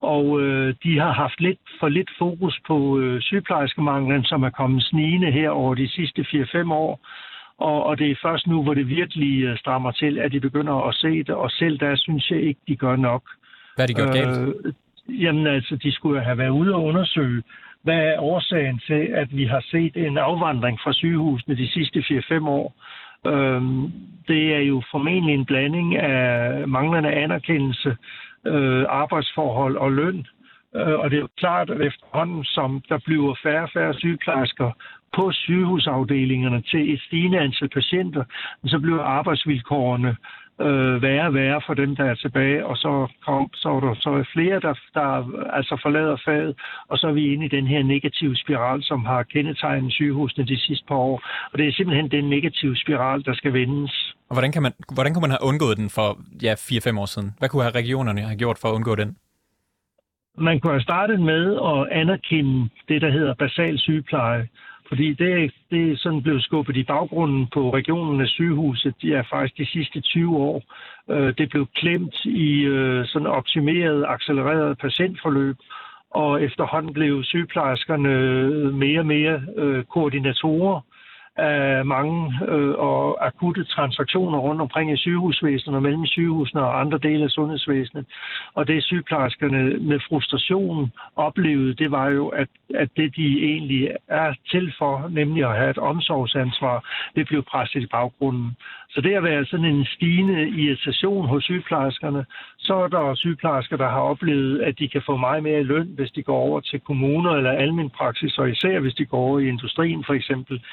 og 0.00 0.40
øh, 0.40 0.74
de 0.82 0.98
har 0.98 1.12
haft 1.12 1.40
lidt 1.40 1.58
for 1.80 1.88
lidt 1.88 2.10
fokus 2.18 2.60
på 2.66 2.98
øh, 2.98 3.20
sygeplejerskemanglen, 3.20 4.24
som 4.24 4.42
er 4.42 4.50
kommet 4.50 4.82
snigende 4.82 5.30
her 5.30 5.50
over 5.50 5.74
de 5.74 5.88
sidste 5.88 6.22
4-5 6.22 6.72
år. 6.72 7.00
Og, 7.58 7.84
og 7.84 7.98
det 7.98 8.10
er 8.10 8.16
først 8.22 8.46
nu, 8.46 8.62
hvor 8.62 8.74
det 8.74 8.88
virkelig 8.88 9.58
strammer 9.58 9.90
til, 9.90 10.18
at 10.18 10.32
de 10.32 10.40
begynder 10.40 10.88
at 10.88 10.94
se 10.94 11.22
det, 11.22 11.34
og 11.34 11.50
selv 11.50 11.78
der 11.78 11.96
synes 11.96 12.30
jeg 12.30 12.40
ikke, 12.40 12.60
de 12.68 12.76
gør 12.76 12.96
nok. 12.96 13.22
Hvad 13.74 13.82
har 13.82 13.86
de 13.86 13.94
gjort 13.94 14.14
galt? 14.14 14.56
Øh, 14.66 14.72
jamen 15.22 15.46
altså, 15.46 15.76
de 15.76 15.92
skulle 15.92 16.20
have 16.20 16.38
været 16.38 16.50
ude 16.50 16.74
og 16.74 16.84
undersøge, 16.84 17.42
hvad 17.86 18.02
er 18.12 18.20
årsagen 18.20 18.78
til, 18.86 19.02
at 19.22 19.28
vi 19.36 19.44
har 19.44 19.62
set 19.70 19.96
en 19.96 20.18
afvandring 20.18 20.78
fra 20.80 20.92
sygehusene 20.92 21.56
de 21.56 21.68
sidste 21.68 21.98
4-5 21.98 22.48
år? 22.48 22.74
Øhm, 23.26 23.92
det 24.28 24.54
er 24.54 24.60
jo 24.72 24.82
formentlig 24.90 25.34
en 25.34 25.44
blanding 25.44 25.96
af 25.96 26.68
manglende 26.68 27.12
anerkendelse, 27.12 27.96
øh, 28.46 28.84
arbejdsforhold 28.88 29.76
og 29.76 29.92
løn. 29.92 30.26
Øh, 30.76 30.98
og 31.00 31.10
det 31.10 31.16
er 31.16 31.20
jo 31.20 31.28
klart, 31.36 31.70
at 31.70 31.80
efterhånden, 31.80 32.44
som 32.44 32.82
der 32.88 32.98
bliver 33.06 33.34
færre 33.42 33.62
og 33.62 33.70
færre 33.74 33.94
sygeplejersker 33.94 34.70
på 35.16 35.32
sygehusafdelingerne 35.32 36.62
til 36.62 36.92
et 36.94 37.00
stigende 37.00 37.38
antal 37.38 37.68
patienter, 37.68 38.24
så 38.64 38.78
bliver 38.78 39.02
arbejdsvilkårene 39.02 40.16
øh, 40.60 41.02
værre 41.02 41.26
og 41.26 41.34
værre 41.34 41.60
for 41.66 41.74
dem, 41.74 41.96
der 41.96 42.04
er 42.04 42.14
tilbage, 42.14 42.66
og 42.66 42.76
så, 42.76 43.06
kom, 43.26 43.50
så 43.54 43.68
er 43.68 43.80
der 43.80 43.94
så 43.94 44.10
er 44.10 44.24
flere, 44.32 44.60
der, 44.60 44.74
der 44.94 45.08
altså 45.58 45.78
forlader 45.82 46.16
faget, 46.24 46.54
og 46.88 46.98
så 46.98 47.06
er 47.08 47.12
vi 47.12 47.32
inde 47.32 47.46
i 47.46 47.48
den 47.48 47.66
her 47.66 47.82
negative 47.82 48.36
spiral, 48.36 48.82
som 48.82 49.04
har 49.04 49.22
kendetegnet 49.22 49.92
sygehusene 49.92 50.46
de 50.46 50.60
sidste 50.60 50.84
par 50.88 50.94
år. 50.94 51.22
Og 51.52 51.58
det 51.58 51.68
er 51.68 51.72
simpelthen 51.72 52.10
den 52.10 52.24
negative 52.30 52.76
spiral, 52.76 53.24
der 53.24 53.34
skal 53.34 53.52
vendes. 53.52 54.14
Og 54.28 54.34
hvordan 54.34 54.52
kan 54.52 54.62
man, 54.62 54.72
hvordan 54.94 55.12
kunne 55.14 55.26
man 55.26 55.30
have 55.30 55.48
undgået 55.50 55.76
den 55.76 55.90
for 55.90 56.18
ja, 56.42 56.54
4-5 56.54 57.00
år 57.00 57.06
siden? 57.06 57.34
Hvad 57.38 57.48
kunne 57.48 57.62
have 57.62 57.74
regionerne 57.74 58.20
have 58.20 58.38
gjort 58.38 58.58
for 58.58 58.68
at 58.68 58.74
undgå 58.74 58.94
den? 58.94 59.16
Man 60.38 60.60
kunne 60.60 60.72
have 60.72 60.82
startet 60.82 61.20
med 61.20 61.44
at 61.72 62.00
anerkende 62.00 62.68
det, 62.88 63.02
der 63.02 63.10
hedder 63.10 63.34
basal 63.34 63.78
sygepleje. 63.78 64.48
Fordi 64.88 65.12
det, 65.12 65.54
det 65.70 65.92
er 65.92 65.96
sådan 65.96 66.22
blevet 66.22 66.42
skubbet 66.42 66.76
i 66.76 66.82
baggrunden 66.82 67.46
på 67.54 67.74
regionernes 67.74 68.30
sygehuse. 68.30 68.94
De 69.02 69.14
er 69.14 69.22
faktisk 69.30 69.58
de 69.58 69.66
sidste 69.66 70.00
20 70.00 70.36
år. 70.36 70.62
Øh, 71.10 71.34
det 71.38 71.48
blev 71.50 71.66
klemt 71.74 72.24
i 72.24 72.62
øh, 72.64 73.06
sådan 73.06 73.26
optimeret, 73.26 74.04
accelereret 74.08 74.78
patientforløb. 74.78 75.56
Og 76.10 76.42
efterhånden 76.42 76.92
blev 76.92 77.24
sygeplejerskerne 77.24 78.08
øh, 78.08 78.74
mere 78.74 79.00
og 79.00 79.06
mere 79.06 79.42
øh, 79.56 79.84
koordinatorer 79.84 80.80
af 81.36 81.86
mange 81.86 82.32
øh, 82.48 82.74
og 82.78 83.26
akutte 83.26 83.64
transaktioner 83.64 84.38
rundt 84.38 84.60
omkring 84.60 84.92
i 84.92 84.96
sygehusvæsenet 84.96 85.76
og 85.76 85.82
mellem 85.82 86.06
sygehusene 86.06 86.62
og 86.62 86.80
andre 86.80 86.98
dele 86.98 87.24
af 87.24 87.30
sundhedsvæsenet. 87.30 88.06
Og 88.54 88.68
det 88.68 88.84
sygeplejerskerne 88.84 89.78
med 89.78 90.00
frustration 90.08 90.92
oplevede, 91.16 91.74
det 91.74 91.90
var 91.90 92.08
jo, 92.08 92.28
at, 92.28 92.48
at 92.74 92.88
det 92.96 93.16
de 93.16 93.44
egentlig 93.44 93.90
er 94.08 94.34
til 94.50 94.72
for, 94.78 95.08
nemlig 95.10 95.44
at 95.44 95.56
have 95.56 95.70
et 95.70 95.78
omsorgsansvar, 95.78 96.84
det 97.16 97.26
blev 97.26 97.42
presset 97.42 97.82
i 97.82 97.86
baggrunden. 97.86 98.56
Så 98.90 99.00
det 99.00 99.14
at 99.14 99.22
være 99.22 99.44
sådan 99.44 99.64
en 99.64 99.84
stigende 99.84 100.48
irritation 100.48 101.28
hos 101.28 101.44
sygeplejerskerne, 101.44 102.24
så 102.58 102.74
er 102.74 102.88
der 102.88 103.14
sygeplejersker, 103.14 103.76
der 103.76 103.88
har 103.88 104.00
oplevet, 104.00 104.60
at 104.62 104.78
de 104.78 104.88
kan 104.88 105.02
få 105.06 105.16
meget 105.16 105.42
mere 105.42 105.60
i 105.60 105.62
løn, 105.62 105.88
hvis 105.96 106.10
de 106.10 106.22
går 106.22 106.38
over 106.38 106.60
til 106.60 106.80
kommuner 106.80 107.30
eller 107.30 107.50
almen 107.50 107.90
praksis, 107.90 108.38
og 108.38 108.50
især 108.50 108.80
hvis 108.80 108.94
de 108.94 109.04
går 109.04 109.18
over 109.18 109.38
i 109.38 109.48
industrien, 109.48 110.04
for 110.04 110.14
eksempel 110.14 110.64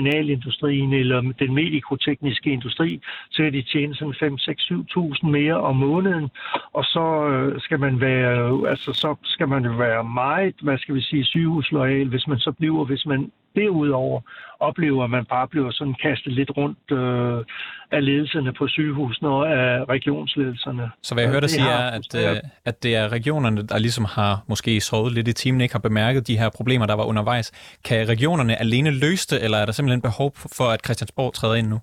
medicinalindustrien 0.00 0.92
eller 0.92 1.20
den 1.38 1.54
medikotekniske 1.54 2.50
industri, 2.50 3.00
så 3.30 3.42
kan 3.42 3.52
de 3.52 3.62
tjene 3.62 3.94
sådan 3.94 4.14
5, 4.20 4.38
6, 4.38 4.62
7.000 4.62 5.26
mere 5.26 5.54
om 5.54 5.76
måneden, 5.76 6.30
og 6.72 6.84
så 6.84 7.28
øh, 7.28 7.60
skal 7.60 7.80
man 7.80 8.00
være, 8.00 8.68
altså 8.68 8.92
så 8.92 9.16
skal 9.24 9.48
man 9.48 9.78
være 9.78 10.04
meget, 10.04 10.54
hvad 10.62 10.78
skal 10.78 10.94
vi 10.94 11.00
sige, 11.00 11.24
sygehuslojal, 11.24 12.08
hvis 12.08 12.26
man 12.26 12.38
så 12.38 12.52
bliver, 12.52 12.84
hvis 12.84 13.06
man 13.06 13.30
derudover 13.56 14.20
oplever, 14.60 15.04
at 15.04 15.10
man 15.10 15.24
bare 15.24 15.48
bliver 15.48 15.70
sådan 15.70 15.94
kastet 16.02 16.32
lidt 16.32 16.50
rundt 16.56 16.90
øh, 16.90 17.44
af 17.90 18.04
ledelserne 18.04 18.52
på 18.52 18.68
sygehusene 18.68 19.28
og 19.28 19.52
af 19.52 19.84
regionsledelserne. 19.88 20.90
Så 21.02 21.14
hvad 21.14 21.24
jeg 21.24 21.32
hørte 21.32 21.46
dig 21.46 21.50
sige 21.50 21.68
er, 21.68 21.90
at, 21.98 22.14
øh, 22.14 22.36
at 22.64 22.82
det 22.82 22.96
er 22.96 23.08
regionerne, 23.08 23.62
der 23.62 23.78
ligesom 23.78 24.04
har 24.04 24.42
måske 24.48 24.80
sovet 24.80 25.12
lidt 25.12 25.28
i 25.28 25.32
timen, 25.32 25.60
ikke 25.60 25.74
har 25.74 25.80
bemærket 25.80 26.26
de 26.26 26.38
her 26.38 26.50
problemer, 26.50 26.86
der 26.86 26.94
var 26.94 27.04
undervejs. 27.04 27.52
Kan 27.84 28.08
regionerne 28.08 28.60
alene 28.60 28.90
løse 28.90 29.26
det, 29.30 29.44
eller 29.44 29.58
er 29.58 29.64
der 29.64 29.72
simpelthen 29.72 30.02
behov 30.02 30.32
for, 30.56 30.64
at 30.64 30.80
Christiansborg 30.84 31.34
træder 31.34 31.54
ind 31.54 31.68
nu? 31.68 31.80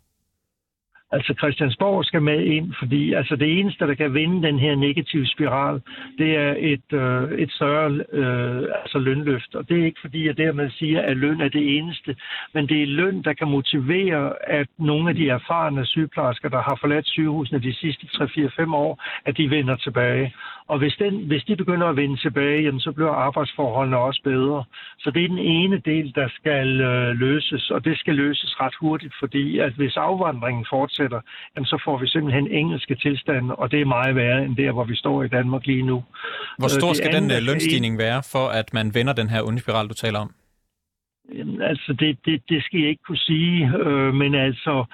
Altså 1.11 1.33
Christiansborg 1.37 2.05
skal 2.05 2.21
med 2.21 2.43
ind, 2.43 2.73
fordi 2.79 3.13
altså 3.13 3.35
det 3.35 3.59
eneste, 3.59 3.87
der 3.87 3.93
kan 3.93 4.13
vinde 4.13 4.47
den 4.47 4.59
her 4.59 4.75
negative 4.75 5.27
spiral, 5.27 5.81
det 6.17 6.35
er 6.35 6.55
et, 6.57 6.93
øh, 6.93 7.39
et 7.39 7.51
større 7.51 8.05
øh, 8.11 8.63
altså 8.81 8.99
lønløft. 8.99 9.55
Og 9.55 9.69
det 9.69 9.79
er 9.79 9.85
ikke 9.85 10.01
fordi, 10.01 10.27
jeg 10.27 10.37
dermed 10.37 10.69
siger, 10.69 11.01
at 11.01 11.17
løn 11.17 11.41
er 11.41 11.49
det 11.49 11.77
eneste, 11.77 12.15
men 12.53 12.67
det 12.69 12.83
er 12.83 12.87
løn, 12.87 13.21
der 13.23 13.33
kan 13.33 13.47
motivere, 13.47 14.33
at 14.47 14.67
nogle 14.77 15.09
af 15.09 15.15
de 15.15 15.29
erfarne 15.29 15.85
sygeplejersker, 15.85 16.49
der 16.49 16.61
har 16.61 16.77
forladt 16.81 17.07
sygehusene 17.07 17.59
de 17.59 17.73
sidste 17.73 18.07
3-4-5 18.13 18.75
år, 18.75 19.03
at 19.25 19.37
de 19.37 19.49
vender 19.49 19.75
tilbage. 19.75 20.33
Og 20.71 20.77
hvis, 20.77 20.95
den, 20.99 21.15
hvis 21.29 21.43
de 21.43 21.55
begynder 21.55 21.87
at 21.87 21.95
vende 21.95 22.17
tilbage, 22.17 22.61
jamen, 22.63 22.79
så 22.79 22.91
bliver 22.91 23.11
arbejdsforholdene 23.11 23.97
også 23.97 24.21
bedre. 24.23 24.63
Så 24.99 25.11
det 25.11 25.23
er 25.23 25.27
den 25.27 25.37
ene 25.37 25.77
del, 25.85 26.15
der 26.15 26.27
skal 26.39 26.81
øh, 26.81 27.19
løses, 27.25 27.71
og 27.71 27.85
det 27.85 27.99
skal 27.99 28.15
løses 28.15 28.61
ret 28.61 28.75
hurtigt, 28.81 29.13
fordi 29.19 29.59
at 29.59 29.73
hvis 29.73 29.97
afvandringen 29.97 30.65
fortsætter, 30.69 31.21
jamen, 31.55 31.65
så 31.65 31.81
får 31.85 31.97
vi 31.97 32.07
simpelthen 32.07 32.47
engelske 32.51 32.95
tilstande, 32.95 33.55
og 33.55 33.71
det 33.71 33.81
er 33.81 33.85
meget 33.85 34.15
værre 34.15 34.45
end 34.45 34.55
der, 34.55 34.71
hvor 34.71 34.83
vi 34.83 34.95
står 34.95 35.23
i 35.23 35.27
Danmark 35.27 35.65
lige 35.65 35.83
nu. 35.83 36.03
Hvor 36.57 36.67
stor 36.67 36.89
øh, 36.89 36.95
skal 36.95 37.13
den 37.13 37.31
øh, 37.31 37.41
lønstigning 37.49 37.97
være, 37.97 38.21
for 38.31 38.45
at 38.59 38.73
man 38.73 38.93
vender 38.93 39.13
den 39.13 39.29
her 39.29 39.41
onde 39.47 39.59
spiral, 39.59 39.87
du 39.87 39.93
taler 39.93 40.19
om? 40.19 40.31
Jamen, 41.37 41.61
altså, 41.61 41.93
det, 41.99 42.17
det, 42.25 42.41
det 42.49 42.63
skal 42.63 42.79
jeg 42.79 42.89
ikke 42.89 43.03
kunne 43.07 43.25
sige, 43.31 43.71
øh, 43.85 44.13
men 44.13 44.35
altså, 44.35 44.85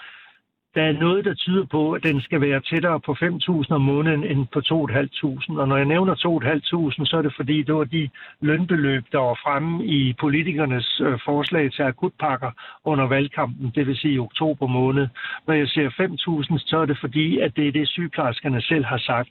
der 0.76 0.84
er 0.84 0.92
noget, 0.92 1.26
der 1.26 1.34
tyder 1.34 1.66
på, 1.66 1.92
at 1.92 2.04
den 2.04 2.22
skal 2.22 2.42
være 2.42 2.62
tættere 2.62 3.00
på 3.00 3.12
5.000 3.12 3.72
om 3.72 3.82
måneden 3.82 4.24
end 4.24 4.48
på 4.54 4.60
2.500. 4.60 5.60
Og 5.60 5.68
når 5.68 5.78
jeg 5.78 5.86
nævner 5.86 6.16
2.500, 6.16 7.06
så 7.06 7.18
er 7.18 7.22
det 7.22 7.34
fordi, 7.36 7.64
det 7.64 7.76
var 7.76 7.84
de 7.84 8.10
lønbeløb, 8.42 9.04
der 9.12 9.20
var 9.20 9.40
fremme 9.44 9.86
i 9.86 10.14
politikernes 10.20 11.02
øh, 11.02 11.20
forslag 11.26 11.72
til 11.72 11.84
akutpakker 11.84 12.52
under 12.86 13.06
valgkampen, 13.08 13.72
det 13.76 13.88
vil 13.88 13.98
sige 13.98 14.14
i 14.14 14.20
oktober 14.20 14.68
måned. 14.68 15.08
Når 15.48 15.54
jeg 15.54 15.68
siger 15.68 15.90
5.000, 15.90 16.58
så 16.58 16.78
er 16.78 16.86
det 16.86 16.98
fordi, 17.00 17.40
at 17.40 17.56
det 17.56 17.68
er 17.68 17.72
det, 17.72 17.88
sygeplejerskerne 17.88 18.62
selv 18.62 18.86
har 18.86 18.98
sagt. 18.98 19.30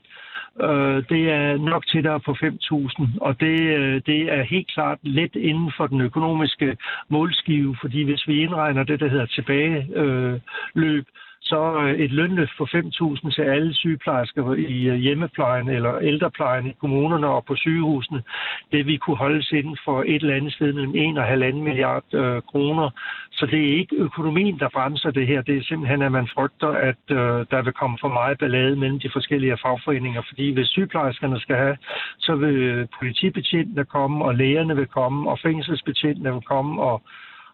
Øh, 0.61 1.03
det 1.09 1.31
er 1.31 1.57
nok 1.57 1.87
tættere 1.87 2.19
på 2.19 2.31
5.000, 2.31 3.17
og 3.21 3.39
det, 3.39 3.59
øh, 3.59 4.01
det 4.05 4.21
er 4.33 4.43
helt 4.43 4.67
klart 4.73 4.99
let 5.03 5.35
inden 5.35 5.71
for 5.77 5.87
den 5.87 6.01
økonomiske 6.01 6.77
målskive, 7.09 7.77
fordi 7.81 8.03
hvis 8.03 8.27
vi 8.27 8.43
indregner 8.43 8.83
det, 8.83 8.99
der 8.99 9.07
hedder 9.09 9.25
tilbageløb, 9.25 11.05
så 11.45 11.61
øh, 11.81 11.99
et 11.99 12.11
lønløft 12.11 12.51
på 12.57 12.63
5.000 12.63 13.35
til 13.35 13.41
alle 13.41 13.73
sygeplejersker 13.73 14.53
i 14.53 14.87
øh, 14.87 14.95
hjemmeplejen 14.95 15.69
eller 15.69 15.97
ældreplejen 15.97 16.67
i 16.67 16.75
kommunerne 16.81 17.27
og 17.27 17.45
på 17.45 17.55
sygehusene, 17.55 18.23
det 18.71 18.87
vi 18.87 18.97
kunne 18.97 19.17
holde 19.17 19.57
inden 19.57 19.77
for 19.85 20.03
et 20.07 20.21
eller 20.21 20.35
andet 20.35 20.53
sted 20.53 20.73
mellem 20.73 20.95
1 20.95 21.17
og 21.17 21.29
1,5 21.29 21.51
milliard 21.53 22.13
øh, 22.13 22.41
kroner. 22.41 22.89
Så 23.31 23.45
det 23.45 23.59
er 23.59 23.77
ikke 23.77 23.95
økonomien, 23.95 24.59
der 24.59 24.69
bremser 24.69 25.11
det 25.11 25.27
her. 25.27 25.41
Det 25.41 25.57
er 25.57 25.63
simpelthen, 25.63 26.01
at 26.01 26.11
man 26.11 26.27
frygter, 26.35 26.67
at 26.67 27.03
øh, 27.11 27.45
der 27.51 27.61
vil 27.61 27.73
komme 27.73 27.97
for 28.01 28.07
meget 28.07 28.39
ballade 28.39 28.75
mellem 28.75 28.99
de 28.99 29.09
forskellige 29.13 29.57
fagforeninger. 29.61 30.21
Fordi 30.27 30.53
hvis 30.53 30.67
sygeplejerskerne 30.67 31.39
skal 31.39 31.55
have, 31.55 31.77
så 32.19 32.35
vil 32.35 32.87
politibetjentene 32.99 33.85
komme, 33.85 34.25
og 34.25 34.35
lægerne 34.35 34.75
vil 34.75 34.87
komme, 34.87 35.29
og 35.31 35.39
fængselsbetjentene 35.39 36.33
vil 36.33 36.41
komme, 36.41 36.81
og 36.81 37.01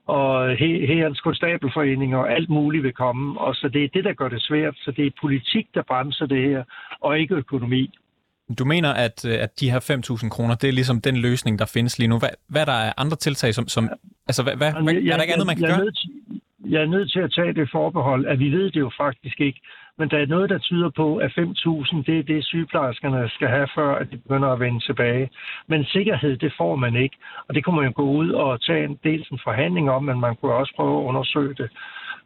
og 0.07 0.55
herrens 0.57 1.19
konstabelforening 1.19 2.15
og 2.15 2.31
alt 2.31 2.49
muligt 2.49 2.83
vil 2.83 2.93
komme. 2.93 3.39
Og 3.39 3.55
så 3.55 3.69
det 3.73 3.83
er 3.83 3.89
det, 3.93 4.03
der 4.03 4.13
gør 4.13 4.29
det 4.29 4.41
svært. 4.41 4.75
Så 4.77 4.91
det 4.97 5.05
er 5.05 5.11
politik, 5.21 5.67
der 5.73 5.81
bremser 5.87 6.25
det 6.25 6.49
her, 6.49 6.63
og 7.01 7.19
ikke 7.19 7.35
økonomi. 7.35 7.89
Du 8.59 8.65
mener, 8.65 8.93
at, 8.93 9.25
øh, 9.25 9.43
at 9.43 9.59
de 9.59 9.71
her 9.71 9.79
5.000 10.23 10.29
kroner, 10.29 10.55
det 10.55 10.67
er 10.67 10.73
ligesom 10.73 11.01
den 11.01 11.17
løsning, 11.17 11.59
der 11.59 11.65
findes 11.73 11.99
lige 11.99 12.07
nu. 12.07 12.19
Hvad, 12.19 12.29
hvad 12.47 12.65
der 12.65 12.77
er 12.87 12.93
andre 12.97 13.17
tiltag, 13.17 13.53
som... 13.53 13.67
som 13.67 13.89
altså, 14.27 14.43
hvad, 14.43 14.55
hvad, 14.55 14.71
hvad, 14.71 14.93
er 14.93 15.15
der 15.15 15.21
ikke 15.21 15.33
andet, 15.33 15.47
man 15.47 15.55
kan 15.55 15.65
jeg, 15.65 15.77
gøre? 15.77 15.79
Jeg 15.79 15.81
er, 15.81 15.83
nødt, 15.83 16.71
jeg 16.73 16.81
er 16.81 16.85
nødt 16.85 17.11
til 17.11 17.19
at 17.19 17.33
tage 17.33 17.53
det 17.53 17.69
forbehold, 17.71 18.25
at 18.25 18.39
vi 18.39 18.51
ved 18.51 18.71
det 18.71 18.79
jo 18.79 18.91
faktisk 18.97 19.41
ikke. 19.41 19.61
Men 19.97 20.09
der 20.09 20.17
er 20.17 20.25
noget, 20.25 20.49
der 20.49 20.57
tyder 20.57 20.89
på, 20.89 21.17
at 21.17 21.31
5.000, 21.39 22.03
det 22.07 22.19
er 22.19 22.23
det, 22.23 22.45
sygeplejerskerne 22.45 23.29
skal 23.29 23.47
have, 23.47 23.67
før 23.75 23.95
at 23.95 24.11
de 24.11 24.17
begynder 24.17 24.49
at 24.49 24.59
vende 24.59 24.79
tilbage. 24.79 25.29
Men 25.67 25.85
sikkerhed, 25.85 26.37
det 26.37 26.53
får 26.57 26.75
man 26.75 26.95
ikke. 26.95 27.17
Og 27.47 27.55
det 27.55 27.63
kunne 27.63 27.75
man 27.75 27.85
jo 27.85 27.93
gå 27.95 28.03
ud 28.03 28.29
og 28.31 28.61
tage 28.61 28.85
en 28.85 28.99
del 29.03 29.27
en 29.31 29.39
forhandling 29.43 29.89
om, 29.89 30.03
men 30.03 30.19
man 30.19 30.35
kunne 30.35 30.53
også 30.53 30.73
prøve 30.75 31.01
at 31.01 31.07
undersøge 31.07 31.53
det. 31.53 31.69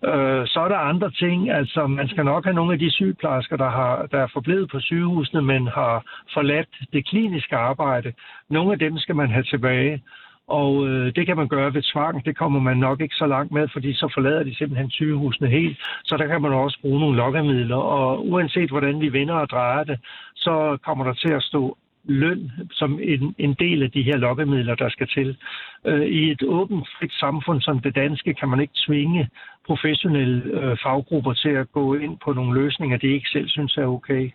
Øh, 0.04 0.48
så 0.48 0.60
er 0.66 0.68
der 0.68 0.90
andre 0.92 1.12
ting. 1.12 1.52
Altså, 1.52 1.88
man 1.88 2.08
skal 2.08 2.26
nok 2.26 2.44
have 2.44 2.56
nogle 2.56 2.74
af 2.74 2.80
de 2.80 2.92
sygeplejersker, 2.92 3.58
der, 3.58 3.70
har, 3.70 4.06
der 4.12 4.20
er 4.20 4.28
forblevet 4.34 4.70
på 4.72 4.80
sygehusene, 4.80 5.42
men 5.42 5.68
har 5.68 6.04
forladt 6.34 6.70
det 6.94 7.08
kliniske 7.08 7.56
arbejde. 7.56 8.14
Nogle 8.50 8.72
af 8.74 8.80
dem 8.80 8.98
skal 8.98 9.16
man 9.16 9.30
have 9.32 9.44
tilbage. 9.44 10.02
Og 10.48 10.88
øh, 10.88 11.16
det 11.16 11.26
kan 11.26 11.38
man 11.38 11.48
gøre 11.48 11.74
ved 11.74 11.82
tvang. 11.82 12.26
Det 12.26 12.38
kommer 12.38 12.60
man 12.60 12.78
nok 12.78 13.02
ikke 13.02 13.16
så 13.16 13.28
langt 13.28 13.52
med, 13.52 13.68
fordi 13.74 13.94
så 13.94 14.12
forlader 14.14 14.44
de 14.44 14.56
simpelthen 14.56 14.90
sygehusene 14.90 15.50
helt. 15.50 15.78
Så 16.04 16.18
der 16.18 16.28
kan 16.28 16.42
man 16.42 16.54
også 16.54 16.78
bruge 16.82 17.00
nogle 17.00 17.18
lokkemidler. 17.18 17.76
Og 17.76 18.28
uanset 18.28 18.70
hvordan 18.70 19.02
vi 19.02 19.14
vender 19.14 19.34
og 19.34 19.50
drejer 19.50 19.84
det, 19.84 20.00
så 20.36 20.78
kommer 20.84 21.06
der 21.06 21.14
til 21.14 21.34
at 21.34 21.44
stå 21.44 21.78
løn 22.08 22.52
som 22.72 23.00
en, 23.02 23.36
en 23.38 23.54
del 23.54 23.84
af 23.84 23.92
de 23.92 24.04
her 24.04 24.18
lokkemidler, 24.18 24.76
der 24.76 24.90
skal 24.90 25.08
til. 25.08 25.38
Øh, 25.86 26.06
I 26.06 26.32
et 26.32 26.44
åbent, 26.44 26.88
frit 27.00 27.14
samfund 27.14 27.62
som 27.62 27.80
det 27.80 27.96
danske 27.96 28.34
kan 28.34 28.50
man 28.50 28.60
ikke 28.60 28.74
tvinge 28.88 29.30
professionelle 29.66 30.44
øh, 30.62 30.78
faggrupper 30.84 31.34
til 31.34 31.50
at 31.50 31.72
gå 31.72 31.96
ind 31.96 32.18
på 32.26 32.34
nogle 32.34 32.62
løsninger, 32.62 32.98
de 32.98 33.08
ikke 33.08 33.30
selv 33.30 33.48
synes 33.50 33.78
er 33.78 33.86
okay. 33.86 34.32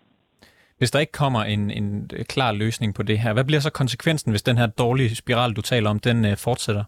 Hvis 0.81 0.91
der 0.91 0.99
ikke 0.99 1.19
kommer 1.23 1.43
en, 1.43 1.71
en 1.71 2.09
klar 2.29 2.51
løsning 2.51 2.95
på 2.95 3.03
det 3.03 3.19
her, 3.19 3.33
hvad 3.33 3.45
bliver 3.45 3.59
så 3.59 3.71
konsekvensen, 3.71 4.31
hvis 4.31 4.43
den 4.49 4.57
her 4.57 4.67
dårlige 4.67 5.15
spiral, 5.15 5.53
du 5.53 5.61
taler 5.61 5.89
om, 5.89 5.99
den 5.99 6.25
øh, 6.25 6.37
fortsætter? 6.37 6.83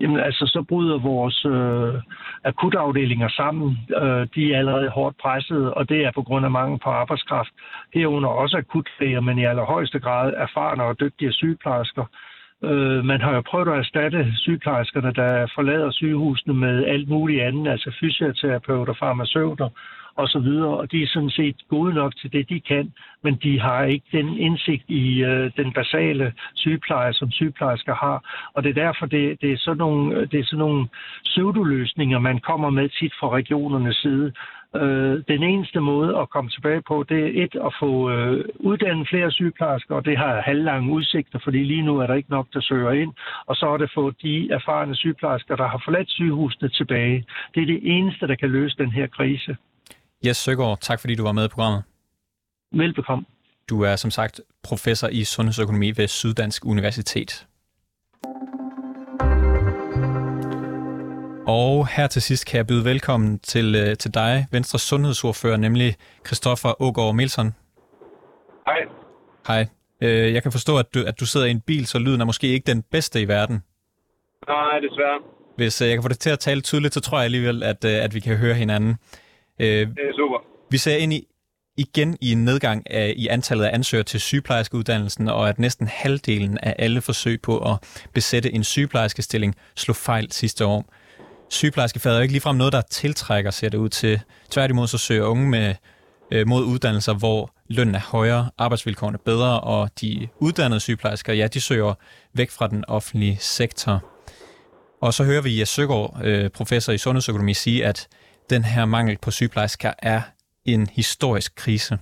Jamen 0.00 0.20
altså, 0.20 0.44
så 0.46 0.64
bryder 0.68 0.98
vores 0.98 1.44
øh, 1.44 1.94
akutafdelinger 2.44 3.28
sammen. 3.28 3.78
Øh, 4.02 4.26
de 4.34 4.52
er 4.52 4.58
allerede 4.58 4.88
hårdt 4.88 5.16
presset, 5.22 5.74
og 5.74 5.88
det 5.88 6.04
er 6.04 6.12
på 6.14 6.22
grund 6.22 6.44
af 6.44 6.50
mangel 6.50 6.78
på 6.84 6.90
arbejdskraft. 6.90 7.52
Herunder 7.94 8.28
også 8.28 8.56
akutlæger, 8.56 9.20
men 9.20 9.38
i 9.38 9.44
allerhøjeste 9.44 9.98
grad 9.98 10.32
erfarne 10.36 10.82
og 10.82 11.00
dygtige 11.00 11.32
sygeplejersker. 11.32 12.04
Øh, 12.64 13.04
man 13.04 13.20
har 13.20 13.34
jo 13.34 13.40
prøvet 13.40 13.68
at 13.68 13.78
erstatte 13.78 14.32
sygeplejerskerne, 14.36 15.12
der 15.12 15.46
forlader 15.54 15.90
sygehusene 15.90 16.54
med 16.54 16.84
alt 16.84 17.08
muligt 17.08 17.42
andet, 17.42 17.70
altså 17.70 17.96
fysioterapeuter, 18.00 18.94
farmaceuter 18.98 19.68
og 20.18 20.28
så 20.28 20.38
videre, 20.38 20.76
og 20.80 20.92
de 20.92 21.02
er 21.02 21.06
sådan 21.06 21.30
set 21.30 21.56
gode 21.68 21.94
nok 21.94 22.12
til 22.16 22.32
det, 22.32 22.48
de 22.48 22.60
kan, 22.60 22.92
men 23.24 23.34
de 23.42 23.60
har 23.60 23.84
ikke 23.84 24.06
den 24.12 24.28
indsigt 24.38 24.84
i 24.88 25.24
øh, 25.24 25.50
den 25.56 25.72
basale 25.72 26.32
sygepleje, 26.54 27.12
som 27.12 27.30
sygeplejersker 27.30 27.94
har, 27.94 28.48
og 28.54 28.62
det 28.62 28.70
er 28.70 28.84
derfor, 28.84 29.06
det, 29.06 29.40
det 29.40 29.52
er 29.52 29.58
sådan 29.58 29.78
nogle, 29.78 30.16
øh, 30.16 30.30
det 30.30 30.40
er 30.40 30.44
sådan 30.44 30.58
nogle 30.58 30.88
pseudoløsninger, 31.24 32.18
man 32.18 32.38
kommer 32.38 32.70
med 32.70 32.88
tit 32.88 33.12
fra 33.20 33.28
regionernes 33.28 33.96
side, 33.96 34.32
Øh, 34.76 35.22
den 35.28 35.42
eneste 35.42 35.80
måde 35.80 36.18
at 36.18 36.30
komme 36.30 36.50
tilbage 36.50 36.82
på, 36.88 37.04
det 37.08 37.20
er 37.24 37.44
et 37.44 37.54
at 37.66 37.72
få 37.80 38.10
øh, 38.10 38.44
uddannet 38.54 39.08
flere 39.08 39.30
sygeplejersker, 39.30 39.94
og 39.94 40.04
det 40.04 40.16
har 40.18 40.40
halvlange 40.40 40.92
udsigter, 40.92 41.38
fordi 41.44 41.64
lige 41.64 41.82
nu 41.82 41.98
er 41.98 42.06
der 42.06 42.14
ikke 42.14 42.30
nok, 42.30 42.46
der 42.54 42.60
søger 42.60 42.92
ind. 42.92 43.12
Og 43.46 43.56
så 43.56 43.66
er 43.66 43.76
det 43.76 43.90
få 43.94 44.10
de 44.10 44.50
erfarne 44.50 44.94
sygeplejersker, 44.94 45.56
der 45.56 45.68
har 45.68 45.82
forladt 45.84 46.10
sygehusene 46.10 46.68
tilbage. 46.68 47.24
Det 47.54 47.62
er 47.62 47.66
det 47.66 47.80
eneste, 47.82 48.26
der 48.26 48.34
kan 48.34 48.50
løse 48.50 48.76
den 48.78 48.90
her 48.90 49.06
krise. 49.06 49.56
Jes 50.24 50.36
Søgaard, 50.36 50.78
tak 50.80 51.00
fordi 51.00 51.14
du 51.14 51.22
var 51.22 51.32
med 51.32 51.44
i 51.44 51.48
programmet. 51.48 51.82
Velbekomme. 52.72 53.24
Du 53.70 53.82
er 53.82 53.96
som 53.96 54.10
sagt 54.10 54.40
professor 54.62 55.08
i 55.08 55.24
sundhedsøkonomi 55.24 55.90
ved 55.96 56.08
Syddansk 56.08 56.64
Universitet. 56.66 57.46
Og 61.46 61.88
her 61.88 62.06
til 62.06 62.22
sidst 62.22 62.46
kan 62.46 62.56
jeg 62.56 62.66
byde 62.66 62.84
velkommen 62.84 63.38
til, 63.38 63.74
øh, 63.74 63.96
til 63.96 64.14
dig, 64.14 64.46
Venstres 64.52 64.82
sundhedsordfører, 64.82 65.56
nemlig 65.56 65.96
Christoffer 66.26 66.82
Ågaard 66.82 67.14
Milson. 67.14 67.54
Hej. 68.66 68.80
Hej. 69.46 69.66
Øh, 70.00 70.34
jeg 70.34 70.42
kan 70.42 70.52
forstå, 70.52 70.78
at 70.78 70.94
du, 70.94 71.04
at 71.06 71.20
du 71.20 71.26
sidder 71.26 71.46
i 71.46 71.50
en 71.50 71.60
bil, 71.60 71.86
så 71.86 71.98
lyden 71.98 72.20
er 72.20 72.24
måske 72.24 72.46
ikke 72.46 72.66
den 72.66 72.82
bedste 72.82 73.22
i 73.22 73.28
verden. 73.28 73.62
Nej, 74.48 74.78
desværre. 74.78 75.20
Hvis 75.56 75.82
øh, 75.82 75.88
jeg 75.88 75.96
kan 75.96 76.02
få 76.02 76.08
det 76.08 76.18
til 76.18 76.30
at 76.30 76.38
tale 76.38 76.60
tydeligt, 76.60 76.94
så 76.94 77.00
tror 77.00 77.18
jeg 77.18 77.24
alligevel, 77.24 77.62
at, 77.62 77.84
at 77.84 78.14
vi 78.14 78.20
kan 78.20 78.36
høre 78.36 78.54
hinanden. 78.54 78.96
Det 79.64 79.80
er 79.82 80.12
super. 80.16 80.44
Vi 80.70 80.78
ser 80.78 80.96
ind 80.96 81.12
i 81.12 81.26
igen 81.76 82.18
i 82.20 82.32
en 82.32 82.44
nedgang 82.44 82.90
af, 82.90 83.14
i 83.16 83.26
antallet 83.26 83.64
af 83.64 83.74
ansøgere 83.74 84.04
til 84.04 84.20
sygeplejerskeuddannelsen, 84.20 85.28
og 85.28 85.48
at 85.48 85.58
næsten 85.58 85.86
halvdelen 85.86 86.58
af 86.62 86.74
alle 86.78 87.00
forsøg 87.00 87.40
på 87.40 87.72
at 87.72 87.78
besætte 88.14 88.52
en 88.52 88.64
sygeplejerskestilling 88.64 89.54
slog 89.76 89.96
fejl 89.96 90.32
sidste 90.32 90.66
år. 90.66 90.84
Sygeplejerskefaget 91.48 92.14
er 92.14 92.18
jo 92.18 92.22
ikke 92.22 92.32
ligefrem 92.32 92.56
noget, 92.56 92.72
der 92.72 92.80
tiltrækker, 92.80 93.50
ser 93.50 93.68
det 93.68 93.78
ud 93.78 93.88
til. 93.88 94.20
Tværtimod 94.50 94.86
så 94.86 94.98
søger 94.98 95.24
unge 95.24 95.48
med, 95.48 95.74
øh, 96.30 96.46
mod 96.46 96.64
uddannelser, 96.64 97.14
hvor 97.14 97.50
lønnen 97.68 97.94
er 97.94 98.00
højere, 98.00 98.50
arbejdsvilkårene 98.58 99.18
bedre, 99.18 99.60
og 99.60 99.90
de 100.00 100.28
uddannede 100.38 100.80
sygeplejersker, 100.80 101.32
ja, 101.32 101.46
de 101.46 101.60
søger 101.60 101.94
væk 102.34 102.50
fra 102.50 102.66
den 102.66 102.84
offentlige 102.88 103.36
sektor. 103.40 104.04
Og 105.00 105.14
så 105.14 105.24
hører 105.24 105.42
vi 105.42 105.60
Jes 105.60 105.68
Søgaard, 105.68 106.20
øh, 106.24 106.50
professor 106.50 106.92
i 106.92 106.98
sundhedsøkonomi, 106.98 107.54
sige, 107.54 107.86
at 107.86 108.08
den 108.54 108.62
her 108.74 108.84
mangel 108.96 109.16
på 109.24 109.30
sygeplejersker 109.30 109.92
er 110.12 110.20
en 110.64 110.82
historisk 111.00 111.50
krise. 111.62 111.94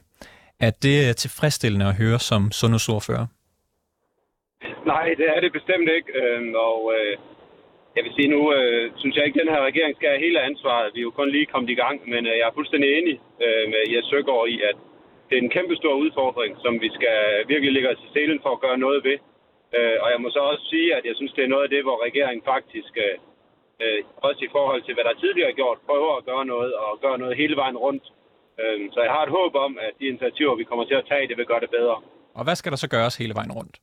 Er 0.67 0.73
det 0.85 0.97
øh, 1.05 1.15
tilfredsstillende 1.25 1.87
at 1.93 1.99
høre 2.03 2.19
som 2.31 2.43
sundhedsordfører? 2.61 3.27
Nej, 4.93 5.07
det 5.21 5.27
er 5.37 5.41
det 5.45 5.53
bestemt 5.59 5.89
ikke. 5.97 6.11
Øhm, 6.21 6.53
og 6.69 6.81
øh, 6.97 7.13
jeg 7.97 8.03
vil 8.05 8.17
sige 8.17 8.33
nu, 8.35 8.41
øh, 8.57 8.85
synes 9.01 9.17
jeg 9.17 9.25
ikke, 9.27 9.41
at 9.41 9.43
den 9.45 9.55
her 9.55 9.63
regering 9.71 9.93
skal 9.97 10.09
have 10.13 10.25
hele 10.27 10.41
ansvaret. 10.49 10.95
Vi 10.95 11.01
er 11.01 11.09
jo 11.09 11.19
kun 11.19 11.31
lige 11.31 11.53
kommet 11.53 11.71
i 11.71 11.81
gang, 11.85 11.97
men 12.13 12.23
jeg 12.27 12.47
er 12.49 12.57
fuldstændig 12.59 12.91
enig 12.99 13.17
med 13.73 13.83
Jes 13.93 14.07
Søgaard 14.11 14.49
i, 14.55 14.57
at 14.71 14.77
det 15.27 15.35
er 15.35 15.43
en 15.43 15.55
kæmpe 15.57 15.77
stor 15.77 15.95
udfordring, 16.05 16.53
som 16.65 16.73
vi 16.85 16.91
skal 16.99 17.19
virkelig 17.53 17.73
lægge 17.73 17.91
os 17.93 18.05
i 18.07 18.13
selen 18.13 18.41
for 18.43 18.51
at 18.53 18.63
gøre 18.65 18.79
noget 18.87 19.01
ved. 19.09 19.19
Og 20.03 20.09
jeg 20.13 20.21
må 20.21 20.29
så 20.31 20.41
også 20.53 20.65
sige, 20.73 20.89
at 20.99 21.05
jeg 21.09 21.15
synes, 21.17 21.33
det 21.33 21.45
er 21.45 21.53
noget 21.55 21.65
af 21.67 21.71
det, 21.75 21.83
hvor 21.83 22.05
regeringen 22.07 22.43
faktisk, 22.53 22.93
øh, 23.83 24.01
også 24.29 24.41
i 24.45 24.53
forhold 24.57 24.83
til, 24.83 24.95
hvad 24.95 25.05
der 25.05 25.21
tidligere 25.23 25.51
er 25.51 25.61
gjort, 25.61 25.79
prøver 25.89 26.13
at 26.17 26.25
gøre 26.31 26.45
noget 26.45 26.73
og 26.75 27.01
gøre 27.01 27.19
noget 27.19 27.37
hele 27.37 27.57
vejen 27.57 27.79
rundt. 27.85 28.05
Øh, 28.61 28.79
så 28.93 29.01
jeg 29.07 29.13
har 29.17 29.23
et 29.25 29.37
håb 29.39 29.55
om, 29.55 29.73
at 29.87 29.93
de 30.01 30.07
initiativer, 30.13 30.55
vi 30.55 30.65
kommer 30.65 30.85
til 30.85 30.95
at 31.01 31.07
tage, 31.09 31.29
det 31.29 31.37
vil 31.37 31.51
gøre 31.53 31.65
det 31.65 31.71
bedre. 31.71 31.97
Og 32.39 32.45
hvad 32.45 32.57
skal 32.57 32.73
der 32.73 32.77
så 32.77 32.89
gøres 32.89 33.17
hele 33.17 33.35
vejen 33.35 33.53
rundt? 33.59 33.77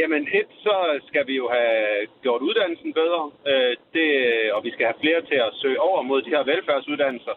Jamen 0.00 0.22
et, 0.38 0.50
så 0.66 0.76
skal 1.08 1.26
vi 1.26 1.34
jo 1.42 1.46
have 1.56 2.06
gjort 2.24 2.42
uddannelsen 2.48 2.92
bedre, 2.92 3.22
øh, 3.50 3.76
det, 3.96 4.08
og 4.54 4.60
vi 4.64 4.70
skal 4.70 4.86
have 4.86 5.02
flere 5.04 5.22
til 5.30 5.38
at 5.46 5.54
søge 5.62 5.80
over 5.80 6.02
mod 6.02 6.22
de 6.22 6.34
her 6.34 6.44
velfærdsuddannelser. 6.44 7.34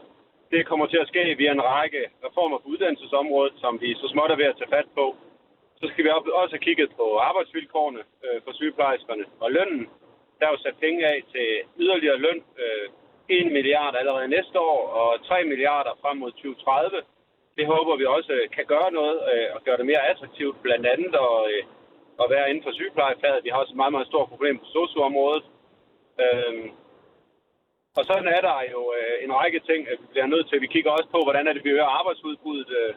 Det 0.51 0.65
kommer 0.69 0.85
til 0.87 0.99
at 1.01 1.07
ske 1.07 1.35
via 1.37 1.51
en 1.51 1.63
række 1.63 2.01
reformer 2.25 2.57
på 2.57 2.67
uddannelsesområdet, 2.73 3.53
som 3.63 3.81
vi 3.81 3.89
så 3.93 4.07
småt 4.13 4.31
er 4.31 4.35
ved 4.41 4.51
at 4.51 4.57
tage 4.57 4.73
fat 4.77 4.89
på. 4.95 5.05
Så 5.81 5.85
skal 5.87 6.03
vi 6.05 6.09
også 6.09 6.53
have 6.55 6.67
kigget 6.67 6.89
på 6.99 7.05
arbejdsvilkårene 7.29 8.01
øh, 8.25 8.41
for 8.43 8.51
sygeplejerskerne 8.53 9.25
og 9.39 9.51
lønnen. 9.51 9.87
Der 10.39 10.45
er 10.45 10.51
jo 10.51 10.63
sat 10.63 10.77
penge 10.85 11.07
af 11.07 11.23
til 11.33 11.47
yderligere 11.79 12.17
løn. 12.17 12.43
Øh, 12.63 12.89
1 13.29 13.51
milliard 13.51 13.95
allerede 13.95 14.27
næste 14.27 14.59
år 14.59 14.81
og 15.01 15.25
3 15.25 15.43
milliarder 15.43 15.93
frem 16.01 16.17
mod 16.17 16.31
2030. 16.31 17.01
Det 17.57 17.65
håber 17.73 17.95
vi 17.95 18.05
også 18.05 18.31
øh, 18.31 18.49
kan 18.55 18.65
gøre 18.65 18.91
noget 18.91 19.17
øh, 19.33 19.47
og 19.55 19.63
gøre 19.65 19.77
det 19.77 19.85
mere 19.85 20.07
attraktivt, 20.11 20.61
blandt 20.61 20.85
andet 20.93 21.13
at, 21.27 21.39
øh, 21.53 21.63
at 22.21 22.27
være 22.33 22.49
inden 22.49 22.63
for 22.63 22.71
sygeplejefaget. 22.71 23.43
Vi 23.43 23.49
har 23.49 23.59
også 23.59 23.73
et 23.73 23.81
meget, 23.81 23.95
meget 23.95 24.07
stort 24.11 24.27
problem 24.29 24.55
på 24.59 24.65
socioområdet. 24.65 25.45
Øh, 26.23 26.53
og 27.97 28.03
sådan 28.09 28.27
er 28.37 28.41
der 28.47 28.57
jo 28.75 28.81
øh, 28.97 29.15
en 29.25 29.33
række 29.39 29.59
ting, 29.69 29.81
at 29.91 29.97
vi 30.01 30.07
bliver 30.11 30.27
nødt 30.33 30.49
til. 30.49 30.61
Vi 30.61 30.73
kigger 30.73 30.91
også 30.91 31.09
på, 31.15 31.19
hvordan 31.23 31.47
er 31.47 31.53
det, 31.53 31.63
vi 31.63 31.75
øger 31.77 31.95
arbejdsudbuddet. 31.99 32.69
Øh, 32.79 32.93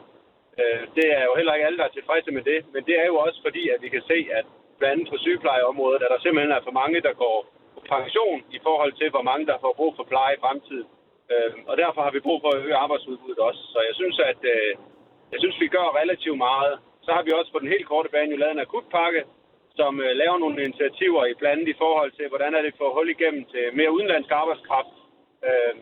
øh 0.61 0.81
det 0.97 1.07
er 1.19 1.23
jo 1.29 1.33
heller 1.37 1.53
ikke 1.53 1.65
alle, 1.65 1.79
der 1.79 1.87
er 1.87 1.97
tilfredse 1.97 2.31
med 2.31 2.43
det, 2.51 2.59
men 2.73 2.81
det 2.87 2.95
er 3.01 3.05
jo 3.11 3.15
også 3.25 3.39
fordi, 3.45 3.63
at 3.69 3.81
vi 3.81 3.89
kan 3.89 4.03
se, 4.11 4.17
at 4.39 4.45
blandt 4.83 4.95
andet 4.95 5.11
på 5.13 5.17
sygeplejeområdet, 5.25 6.03
at 6.05 6.11
der 6.13 6.19
simpelthen 6.21 6.55
er 6.57 6.63
for 6.67 6.75
mange, 6.81 6.97
der 7.07 7.13
går 7.23 7.37
på 7.75 7.79
pension 7.95 8.39
i 8.57 8.59
forhold 8.67 8.93
til, 8.99 9.07
hvor 9.13 9.25
mange, 9.29 9.45
der 9.51 9.57
får 9.63 9.73
brug 9.79 9.91
for 9.97 10.05
pleje 10.11 10.33
i 10.35 10.43
fremtiden. 10.43 10.87
Øh, 11.31 11.51
og 11.69 11.75
derfor 11.83 12.01
har 12.05 12.11
vi 12.15 12.25
brug 12.27 12.39
for 12.41 12.49
at 12.51 12.61
øge 12.63 12.79
arbejdsudbuddet 12.83 13.41
også. 13.47 13.61
Så 13.73 13.79
jeg 13.87 13.95
synes, 13.99 14.17
at 14.31 14.41
øh, 14.55 14.71
jeg 15.33 15.39
synes, 15.43 15.57
vi 15.63 15.67
gør 15.75 15.97
relativt 16.01 16.39
meget. 16.49 16.73
Så 17.05 17.09
har 17.15 17.23
vi 17.23 17.31
også 17.39 17.51
på 17.51 17.59
den 17.63 17.73
helt 17.73 17.87
korte 17.91 18.09
bane 18.13 18.31
jo 18.33 18.37
lavet 18.37 18.55
en 18.55 18.65
akutpakke, 18.65 19.21
som 19.79 19.91
øh, 20.05 20.11
laver 20.21 20.37
nogle 20.37 20.63
initiativer 20.67 21.23
i 21.25 21.39
blandt 21.41 21.65
i 21.73 21.79
forhold 21.83 22.11
til, 22.11 22.27
hvordan 22.31 22.51
er 22.57 22.61
det 22.61 22.73
for 22.77 22.87
hul 22.95 23.09
igennem 23.09 23.43
til 23.53 23.63
mere 23.79 23.95
udenlandsk 23.95 24.31
arbejdskraft. 24.41 24.95
Øh, 25.47 25.75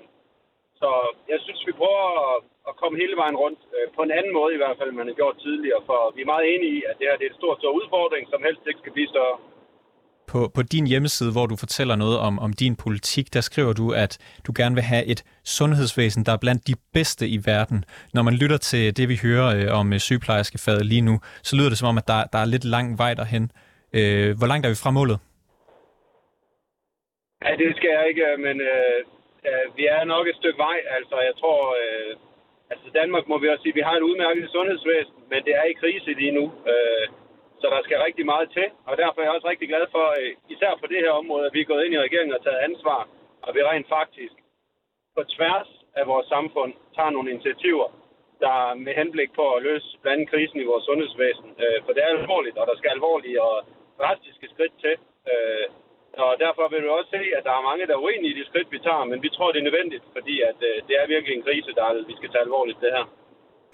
så 0.82 0.90
jeg 1.32 1.40
synes, 1.46 1.62
vi 1.68 1.74
prøver 1.82 2.06
at, 2.30 2.38
at 2.70 2.74
komme 2.82 2.96
hele 3.02 3.16
vejen 3.22 3.38
rundt 3.44 3.62
øh, 3.76 3.86
på 3.96 4.02
en 4.08 4.16
anden 4.18 4.34
måde 4.40 4.52
i 4.54 4.62
hvert 4.62 4.78
fald, 4.78 4.90
end 4.90 4.98
man 5.02 5.12
har 5.12 5.18
gjort 5.22 5.38
tidligere. 5.46 5.82
For 5.90 6.00
vi 6.16 6.22
er 6.22 6.32
meget 6.34 6.46
enige 6.54 6.74
i, 6.80 6.82
at 6.90 6.96
det 7.00 7.06
her 7.08 7.18
det 7.20 7.26
er 7.26 7.34
en 7.34 7.42
stor, 7.42 7.54
stor 7.62 7.72
udfordring, 7.80 8.24
som 8.34 8.42
helst 8.48 8.62
ikke 8.70 8.82
skal 8.84 8.96
blive 8.98 9.14
større. 9.16 9.38
På, 10.32 10.40
på 10.56 10.62
din 10.74 10.86
hjemmeside, 10.88 11.32
hvor 11.32 11.46
du 11.46 11.56
fortæller 11.64 11.96
noget 11.96 12.18
om, 12.28 12.34
om 12.46 12.52
din 12.54 12.76
politik, 12.86 13.34
der 13.34 13.42
skriver 13.42 13.74
du, 13.74 13.86
at 14.04 14.14
du 14.48 14.52
gerne 14.60 14.76
vil 14.76 14.84
have 14.94 15.06
et 15.14 15.22
sundhedsvæsen, 15.58 16.26
der 16.26 16.32
er 16.34 16.42
blandt 16.46 16.68
de 16.68 16.76
bedste 16.94 17.26
i 17.36 17.38
verden. 17.46 17.80
Når 18.14 18.24
man 18.28 18.34
lytter 18.42 18.58
til 18.58 18.98
det, 18.98 19.10
vi 19.10 19.18
hører 19.28 19.48
øh, 19.58 19.80
om 19.80 19.94
øh, 19.94 20.00
sygeplejerskefaget 20.00 20.86
lige 20.86 21.06
nu, 21.10 21.16
så 21.48 21.56
lyder 21.58 21.70
det 21.70 21.78
som 21.78 21.90
om, 21.92 21.98
at 21.98 22.08
der, 22.08 22.20
der 22.34 22.40
er 22.40 22.46
lidt 22.54 22.66
lang 22.76 22.88
vej 22.98 23.14
derhen. 23.14 23.52
Øh, 23.98 24.30
hvor 24.40 24.48
langt 24.52 24.66
er 24.66 24.72
vi 24.74 24.84
fra 24.84 24.92
målet? 25.00 25.18
Ja, 27.46 27.52
det 27.62 27.70
skal 27.78 27.92
jeg 27.98 28.04
ikke, 28.12 28.26
men 28.46 28.56
øh, 28.72 29.00
øh, 29.48 29.66
vi 29.78 29.84
er 29.96 30.04
nok 30.14 30.26
et 30.28 30.40
stykke 30.42 30.60
vej. 30.68 30.78
Altså, 30.98 31.16
jeg 31.28 31.36
tror, 31.42 31.60
øh, 31.82 32.12
altså 32.72 32.88
Danmark 33.00 33.26
må 33.28 33.36
vi 33.38 33.50
også 33.50 33.64
sige, 33.64 33.80
vi 33.80 33.88
har 33.88 33.96
et 33.96 34.08
udmærket 34.10 34.50
sundhedsvæsen, 34.56 35.20
men 35.32 35.40
det 35.48 35.54
er 35.62 35.66
i 35.68 35.80
krise 35.82 36.14
lige 36.22 36.38
nu. 36.40 36.46
Øh, 36.72 37.06
så 37.62 37.66
der 37.74 37.82
skal 37.84 38.06
rigtig 38.08 38.26
meget 38.26 38.48
til, 38.58 38.68
og 38.90 38.94
derfor 39.02 39.18
er 39.20 39.26
jeg 39.26 39.36
også 39.36 39.50
rigtig 39.50 39.68
glad 39.72 39.86
for, 39.96 40.06
øh, 40.20 40.32
især 40.54 40.72
på 40.82 40.88
det 40.88 41.00
her 41.04 41.12
område, 41.22 41.46
at 41.46 41.54
vi 41.54 41.62
er 41.62 41.72
gået 41.72 41.86
ind 41.86 41.94
i 41.94 42.06
regeringen 42.06 42.36
og 42.38 42.44
taget 42.44 42.66
ansvar, 42.68 43.02
og 43.46 43.56
vi 43.56 43.62
rent 43.64 43.88
faktisk 43.98 44.36
på 45.18 45.24
tværs 45.36 45.70
af 46.00 46.08
vores 46.08 46.28
samfund 46.28 46.74
tager 46.96 47.10
nogle 47.10 47.32
initiativer, 47.32 47.88
der 48.46 48.74
med 48.86 48.94
henblik 49.02 49.32
på 49.40 49.46
at 49.54 49.64
løse 49.64 49.88
blandt 50.02 50.16
andet 50.16 50.30
krisen 50.32 50.60
i 50.62 50.70
vores 50.72 50.86
sundhedsvæsen. 50.86 51.50
Øh, 51.64 51.78
for 51.86 51.92
det 51.94 52.02
er 52.04 52.18
alvorligt, 52.18 52.58
og 52.58 52.68
der 52.68 52.76
skal 52.78 52.90
alvorlige 52.90 53.42
og 53.42 53.56
drastiske 54.00 54.48
skridt 54.54 54.74
til. 54.84 54.96
Øh, 55.32 55.66
og 56.18 56.32
derfor 56.46 56.66
vil 56.72 56.84
vi 56.84 56.90
også 56.98 57.10
se, 57.18 57.24
at 57.38 57.44
der 57.48 57.54
er 57.60 57.68
mange, 57.70 57.88
der 57.88 57.96
er 57.96 58.06
uenige 58.06 58.34
i 58.34 58.40
de 58.40 58.46
skridt, 58.50 58.72
vi 58.72 58.80
tager, 58.88 59.04
men 59.12 59.20
vi 59.26 59.30
tror, 59.36 59.52
det 59.52 59.60
er 59.60 59.70
nødvendigt, 59.70 60.04
fordi 60.16 60.36
at, 60.50 60.60
øh, 60.70 60.76
det 60.88 60.96
er 61.02 61.08
virkelig 61.14 61.34
en 61.36 61.48
krise, 61.48 61.72
der 61.78 61.84
er, 61.90 61.94
vi 62.12 62.16
skal 62.20 62.30
tage 62.30 62.46
alvorligt 62.48 62.80
det 62.82 62.92
her. 62.98 63.06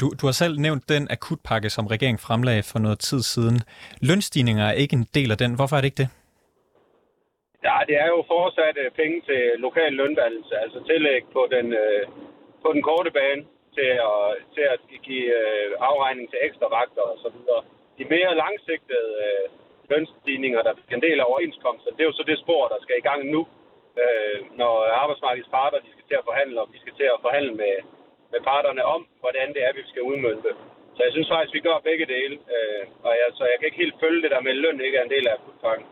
Du, 0.02 0.06
du 0.20 0.24
har 0.30 0.36
selv 0.44 0.56
nævnt 0.66 0.90
den 0.90 1.04
akutpakke, 1.16 1.70
som 1.70 1.88
regeringen 1.94 2.26
fremlagde 2.28 2.64
for 2.72 2.80
noget 2.86 3.00
tid 3.00 3.22
siden. 3.34 3.58
Lønstigninger 4.10 4.66
er 4.72 4.76
ikke 4.84 4.96
en 5.02 5.08
del 5.18 5.30
af 5.32 5.38
den. 5.44 5.52
Hvorfor 5.58 5.76
er 5.76 5.82
det 5.82 5.92
ikke 5.92 6.04
det? 6.04 6.10
Ja, 7.68 7.78
det 7.88 7.96
er 8.04 8.08
jo 8.16 8.20
fortsat 8.34 8.76
øh, 8.84 8.92
penge 9.00 9.18
til 9.30 9.42
lokal 9.66 9.94
løndannelse, 10.02 10.56
altså 10.64 10.80
tillæg 10.90 11.22
på 11.36 11.42
den, 11.56 11.68
øh, 11.84 12.04
på 12.64 12.68
den 12.74 12.82
korte 12.90 13.12
bane 13.18 13.44
til 13.78 13.92
at, 14.12 14.26
til 14.56 14.66
at 14.74 14.80
give 15.08 15.30
øh, 15.42 15.68
afregning 15.90 16.26
til 16.30 16.40
ekstra 16.48 16.68
vagter 16.78 17.06
og 17.14 17.18
så 17.24 17.30
videre. 17.36 17.62
De 17.98 18.06
mere 18.16 18.32
langsigtede 18.44 19.12
øh, 19.26 19.46
lønstigninger, 19.92 20.62
der 20.62 20.72
er 20.72 20.96
en 21.00 21.08
del 21.08 21.20
af 21.20 21.30
overenskomsten, 21.32 21.94
det 21.96 22.02
er 22.02 22.10
jo 22.12 22.18
så 22.20 22.24
det 22.32 22.40
spor, 22.40 22.64
der 22.74 22.80
skal 22.82 22.96
i 22.98 23.08
gang 23.10 23.22
nu, 23.36 23.42
øh, 24.02 24.40
når 24.62 24.74
arbejdsmarkedets 25.04 25.54
parter 25.58 25.80
de 25.86 25.92
skal 25.92 26.08
til 26.08 26.18
at 26.20 26.28
forhandle, 26.30 26.62
og 26.62 26.68
vi 26.74 26.78
skal 26.84 26.94
til 27.00 27.08
at 27.14 27.24
forhandle 27.26 27.54
med, 27.62 27.76
med 28.32 28.42
parterne 28.52 28.84
om, 28.96 29.02
hvordan 29.24 29.48
det 29.56 29.62
er, 29.68 29.74
vi 29.74 29.84
skal 29.92 30.08
udmønte. 30.12 30.52
Så 30.96 31.00
jeg 31.04 31.12
synes 31.14 31.30
faktisk, 31.34 31.54
vi 31.54 31.68
gør 31.68 31.88
begge 31.90 32.06
dele, 32.06 32.36
øh, 32.56 32.84
og 33.08 33.12
jeg, 33.20 33.28
så 33.38 33.44
jeg 33.52 33.56
kan 33.58 33.68
ikke 33.68 33.84
helt 33.84 34.00
følge 34.04 34.22
det 34.24 34.32
der 34.32 34.42
med, 34.42 34.52
at 34.52 34.62
løn 34.64 34.82
ikke 34.82 34.98
er 34.98 35.04
en 35.06 35.16
del 35.16 35.28
af 35.28 35.34
akutpakken 35.34 35.86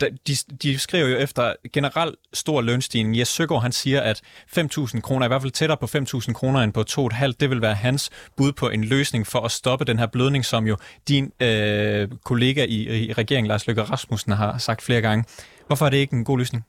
de, 0.00 0.34
de 0.62 0.78
skriver 0.78 1.08
jo 1.08 1.16
efter 1.16 1.54
generelt 1.72 2.16
stor 2.32 2.60
lønstigning. 2.60 3.18
Jes 3.18 3.28
Søgaard, 3.28 3.62
han 3.62 3.72
siger, 3.72 4.00
at 4.00 4.18
5.000 4.58 5.00
kroner, 5.00 5.24
i 5.26 5.28
hvert 5.28 5.42
fald 5.42 5.52
tættere 5.52 5.78
på 5.84 5.86
5.000 5.86 6.32
kroner 6.38 6.60
end 6.60 6.72
på 6.78 6.82
2,5, 6.90 7.32
det 7.40 7.50
vil 7.50 7.62
være 7.62 7.74
hans 7.86 8.02
bud 8.36 8.52
på 8.60 8.66
en 8.68 8.84
løsning 8.84 9.26
for 9.32 9.40
at 9.48 9.50
stoppe 9.50 9.84
den 9.84 9.98
her 9.98 10.08
blødning, 10.14 10.44
som 10.44 10.62
jo 10.66 10.76
din 11.08 11.24
øh, 11.46 12.08
kollega 12.30 12.62
i, 12.76 12.78
i 13.08 13.12
regeringen, 13.20 13.48
Lars 13.52 13.66
Løkke 13.66 13.82
Rasmussen, 13.82 14.32
har 14.32 14.52
sagt 14.58 14.80
flere 14.86 15.02
gange. 15.06 15.22
Hvorfor 15.66 15.84
er 15.86 15.90
det 15.90 16.00
ikke 16.04 16.16
en 16.20 16.28
god 16.30 16.38
løsning? 16.38 16.62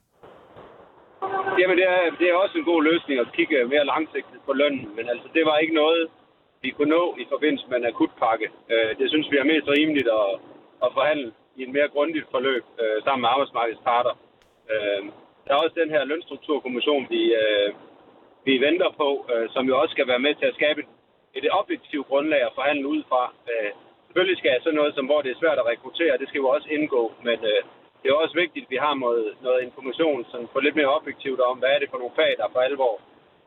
Jamen, 1.60 1.76
det 1.80 1.86
er, 1.96 2.02
det 2.20 2.26
er 2.30 2.36
også 2.44 2.56
en 2.58 2.68
god 2.72 2.82
løsning 2.90 3.16
at 3.24 3.28
kigge 3.36 3.56
mere 3.74 3.84
langsigtet 3.92 4.38
på 4.46 4.52
lønnen, 4.60 4.84
men 4.96 5.04
altså, 5.12 5.26
det 5.36 5.42
var 5.48 5.56
ikke 5.58 5.74
noget, 5.82 6.02
vi 6.62 6.70
kunne 6.70 6.92
nå 6.98 7.04
i 7.22 7.24
forbindelse 7.32 7.66
med 7.70 7.76
en 7.78 7.90
akutpakke. 7.90 8.46
Øh, 8.72 8.90
det 8.98 9.06
synes 9.12 9.26
vi 9.32 9.36
er 9.38 9.50
mest 9.52 9.66
rimeligt 9.76 10.08
at, 10.20 10.28
at 10.84 10.90
forhandle 10.96 11.30
i 11.58 11.62
en 11.66 11.72
mere 11.72 11.88
grundigt 11.94 12.26
forløb 12.30 12.64
øh, 12.82 13.02
sammen 13.04 13.22
med 13.22 13.28
arbejdsmarkedets 13.34 13.84
parter. 13.88 14.14
Øh, 14.72 15.02
der 15.44 15.50
er 15.52 15.62
også 15.64 15.80
den 15.82 15.90
her 15.94 16.04
lønstrukturkommission, 16.04 17.06
vi, 17.14 17.22
øh, 17.42 17.68
vi 18.44 18.54
venter 18.66 18.90
på, 19.02 19.08
øh, 19.32 19.46
som 19.54 19.66
jo 19.70 19.74
også 19.80 19.92
skal 19.92 20.08
være 20.12 20.24
med 20.26 20.34
til 20.34 20.46
at 20.46 20.58
skabe 20.60 20.80
et, 20.82 20.88
et 21.34 21.46
objektivt 21.60 22.06
grundlag 22.06 22.42
at 22.42 22.56
forhandle 22.58 22.86
ud 22.94 23.02
fra. 23.08 23.22
Øh, 23.50 23.70
selvfølgelig 24.06 24.38
skal 24.38 24.62
sådan 24.62 24.78
noget, 24.80 24.94
som 24.94 25.06
hvor 25.06 25.22
det 25.22 25.30
er 25.30 25.40
svært 25.42 25.58
at 25.58 25.66
rekruttere, 25.66 26.18
det 26.18 26.28
skal 26.28 26.42
jo 26.44 26.48
også 26.48 26.68
indgå, 26.76 27.12
men 27.22 27.38
øh, 27.52 27.62
det 28.02 28.08
er 28.08 28.22
også 28.24 28.34
vigtigt, 28.42 28.64
at 28.64 28.70
vi 28.70 28.76
har 28.76 28.94
noget, 28.94 29.26
noget 29.46 29.62
information 29.62 30.26
som 30.30 30.48
får 30.52 30.60
lidt 30.60 30.76
mere 30.76 30.94
objektivt 30.98 31.40
om, 31.40 31.58
hvad 31.58 31.70
er 31.74 31.78
det 31.78 31.90
for 31.90 31.98
nogle 31.98 32.18
fag, 32.20 32.32
der 32.38 32.52
for 32.52 32.60
alvor 32.60 32.94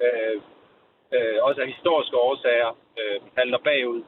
øh, 0.03 0.37
øh, 1.15 1.37
også 1.47 1.61
af 1.61 1.67
historiske 1.67 2.17
årsager 2.17 2.69
øh, 2.99 3.17
halter 3.37 3.61
bagud. 3.67 4.03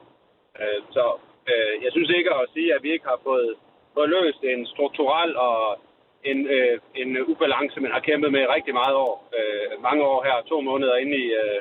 Øh, 0.62 0.82
så 0.96 1.06
øh, 1.52 1.84
jeg 1.84 1.92
synes 1.92 2.10
ikke 2.10 2.34
at 2.34 2.50
sige, 2.54 2.76
at 2.76 2.84
vi 2.84 2.92
ikke 2.92 3.08
har 3.08 3.20
fået 3.24 3.56
fået 3.95 4.10
løst 4.15 4.41
en 4.43 4.62
strukturel 4.73 5.32
og 5.47 5.58
en, 6.32 6.39
øh, 6.56 6.75
en 7.01 7.10
ubalance, 7.32 7.79
man 7.79 7.95
har 7.95 8.08
kæmpet 8.08 8.32
med 8.32 8.53
rigtig 8.56 8.73
meget 8.82 8.95
år. 9.06 9.15
Øh, 9.38 9.82
mange 9.88 10.03
år 10.12 10.19
her, 10.27 10.36
to 10.51 10.58
måneder 10.69 10.95
inde 11.03 11.15
i, 11.23 11.25
øh, 11.43 11.60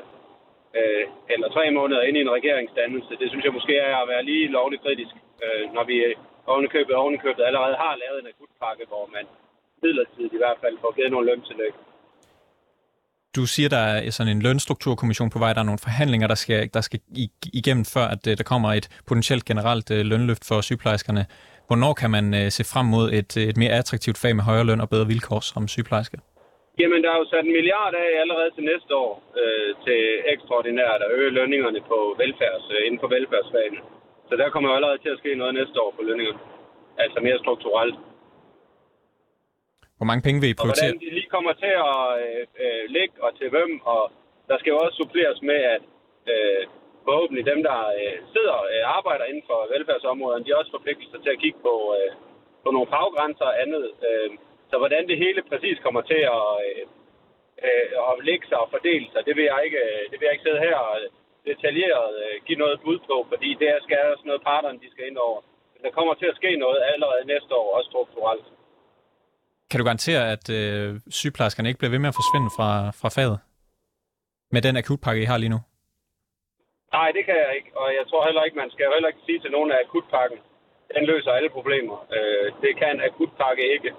øh, 0.78 1.04
eller 1.34 1.48
tre 1.56 1.64
måneder 1.78 2.02
inde 2.02 2.18
i 2.18 2.22
en 2.26 2.36
regeringsdannelse. 2.38 3.12
Det 3.20 3.28
synes 3.28 3.44
jeg 3.44 3.56
måske 3.58 3.74
er 3.78 3.96
at 3.96 4.08
være 4.12 4.24
lige 4.30 4.54
lovligt 4.58 4.82
kritisk, 4.82 5.14
øh, 5.44 5.64
når 5.74 5.84
vi 5.90 5.96
ovenikøbet 6.46 6.94
ovenikøbet 6.94 7.42
allerede 7.48 7.76
har 7.84 7.94
lavet 8.02 8.18
en 8.20 8.30
akutpakke, 8.32 8.84
hvor 8.92 9.04
man 9.14 9.24
midlertidigt 9.82 10.34
i 10.34 10.42
hvert 10.42 10.58
fald 10.62 10.76
får 10.82 10.92
givet 10.96 11.10
nogle 11.10 11.28
løntillæg. 11.30 11.72
Du 13.36 13.46
siger, 13.46 13.68
der 13.68 13.78
er 13.78 14.10
sådan 14.10 14.36
en 14.36 14.42
lønstrukturkommission 14.42 15.30
på 15.30 15.38
vej. 15.38 15.52
Der 15.52 15.60
er 15.60 15.64
nogle 15.70 15.86
forhandlinger, 15.88 16.26
der 16.28 16.34
skal, 16.34 16.70
der 16.74 16.80
skal 16.80 17.00
igennem, 17.52 17.84
før 17.84 18.06
at 18.14 18.26
øh, 18.26 18.38
der 18.38 18.44
kommer 18.44 18.72
et 18.72 18.88
potentielt 19.06 19.44
generelt 19.44 19.90
øh, 19.90 20.00
lønløft 20.06 20.44
for 20.48 20.60
sygeplejerskerne. 20.60 21.26
Hvornår 21.72 21.94
kan 22.02 22.10
man 22.16 22.26
øh, 22.40 22.46
se 22.56 22.62
frem 22.72 22.86
mod 22.94 23.06
et, 23.18 23.32
et 23.50 23.56
mere 23.62 23.72
attraktivt 23.80 24.18
fag 24.22 24.32
med 24.38 24.44
højere 24.50 24.66
løn 24.68 24.84
og 24.84 24.88
bedre 24.94 25.10
vilkår 25.12 25.40
som 25.50 25.62
sygeplejerske? 25.74 26.16
Jamen, 26.80 27.00
der 27.04 27.10
er 27.14 27.18
jo 27.22 27.26
sat 27.32 27.44
en 27.48 27.54
milliard 27.58 27.94
af 28.04 28.08
allerede 28.22 28.50
til 28.56 28.64
næste 28.72 28.92
år 29.04 29.12
øh, 29.40 29.70
til 29.84 30.00
ekstraordinært 30.32 31.00
at 31.06 31.10
øge 31.18 31.30
lønningerne 31.38 31.80
på 31.90 31.98
velfærds, 32.20 32.64
øh, 32.74 32.80
inden 32.86 33.00
for 33.02 33.08
velfærdsfagene. 33.16 33.80
Så 34.28 34.34
der 34.40 34.48
kommer 34.52 34.68
jo 34.70 34.74
allerede 34.78 35.00
til 35.04 35.14
at 35.14 35.20
ske 35.22 35.30
noget 35.42 35.54
næste 35.60 35.76
år 35.84 35.90
på 35.96 36.02
lønningerne. 36.08 36.40
Altså 37.04 37.18
mere 37.26 37.38
strukturelt. 37.44 37.96
Hvor 39.98 40.06
mange 40.10 40.22
penge 40.26 40.40
vil 40.42 40.52
I 40.52 40.60
prioritere? 40.60 40.90
Og 40.90 40.92
hvordan 40.92 41.06
de 41.06 41.14
lige 41.18 41.30
kommer 41.36 41.52
til 41.64 41.74
at 41.92 42.02
øh, 42.24 42.42
øh, 42.64 42.82
ligge 42.96 43.14
og 43.26 43.30
til 43.38 43.48
hvem, 43.54 43.70
og 43.94 44.02
der 44.48 44.56
skal 44.58 44.70
jo 44.74 44.78
også 44.84 44.96
suppleres 45.02 45.38
med, 45.50 45.60
at 45.74 45.82
øh, 46.32 46.62
forhåbentlig 47.08 47.44
dem, 47.52 47.60
der 47.68 47.78
øh, 48.00 48.16
sidder 48.34 48.54
og 48.62 48.66
øh, 48.74 48.82
arbejder 48.98 49.24
inden 49.30 49.46
for 49.50 49.58
velfærdsområderne, 49.74 50.44
de 50.44 50.50
er 50.50 50.60
også 50.60 50.74
forpligtet 50.76 51.08
sig 51.10 51.20
til 51.22 51.34
at 51.34 51.42
kigge 51.44 51.60
på, 51.68 51.74
øh, 51.98 52.10
på 52.64 52.68
nogle 52.74 52.92
faggrænser 52.94 53.46
og 53.52 53.56
andet. 53.64 53.84
Øh, 54.08 54.30
så 54.70 54.74
hvordan 54.82 55.04
det 55.10 55.22
hele 55.24 55.42
præcis 55.50 55.78
kommer 55.84 56.02
til 56.10 56.22
at, 56.38 56.48
øh, 56.66 56.82
øh, 57.66 57.88
at 58.08 58.12
lægge 58.28 58.46
sig 58.48 58.58
og 58.64 58.68
fordele 58.74 59.06
sig, 59.12 59.20
det 59.28 59.34
vil 59.36 59.46
jeg 59.52 59.60
ikke, 59.66 59.80
øh, 59.88 60.02
det 60.10 60.16
vil 60.16 60.26
jeg 60.26 60.34
ikke 60.34 60.46
sidde 60.48 60.64
her 60.68 60.76
og 60.88 60.94
øh, 61.02 61.08
detaljeret 61.50 62.12
øh, 62.24 62.34
give 62.46 62.58
noget 62.64 62.76
bud 62.84 62.98
på, 63.10 63.16
fordi 63.32 63.50
det 63.60 63.66
er 63.74 63.78
skal 63.86 63.98
også 64.14 64.26
noget 64.30 64.42
parterne, 64.50 64.78
de 64.84 64.92
skal 64.92 65.04
ind 65.10 65.18
over. 65.28 65.40
Men 65.74 65.80
der 65.86 65.92
kommer 65.98 66.14
til 66.14 66.28
at 66.32 66.38
ske 66.40 66.50
noget 66.64 66.78
allerede 66.92 67.22
næste 67.32 67.52
år, 67.60 67.68
også 67.76 67.88
strukturelt. 67.92 68.46
Kan 69.70 69.78
du 69.80 69.84
garantere, 69.84 70.22
at 70.34 70.44
øh, 70.58 71.00
sygeplejerskerne 71.18 71.68
ikke 71.68 71.78
bliver 71.80 71.94
ved 71.94 72.02
med 72.04 72.12
at 72.12 72.18
forsvinde 72.20 72.50
fra, 72.56 72.70
fra 73.00 73.08
faget? 73.16 73.38
Med 74.54 74.62
den 74.62 74.76
akutpakke, 74.76 75.22
I 75.22 75.24
har 75.24 75.38
lige 75.38 75.54
nu? 75.56 75.60
Nej, 76.92 77.08
det 77.16 77.24
kan 77.24 77.36
jeg 77.44 77.52
ikke, 77.58 77.70
og 77.80 77.88
jeg 77.98 78.04
tror 78.06 78.26
heller 78.26 78.44
ikke, 78.44 78.56
man 78.62 78.70
skal 78.70 78.92
heller 78.94 79.08
ikke 79.08 79.26
sige 79.26 79.40
til 79.40 79.50
nogen 79.50 79.72
at 79.72 79.80
akutpakken, 79.84 80.38
den 80.94 81.04
løser 81.04 81.32
alle 81.32 81.48
problemer. 81.48 81.96
Øh, 82.16 82.52
det 82.62 82.76
kan 82.76 82.90
en 82.94 83.04
akutpakke 83.08 83.64
ikke. 83.76 83.90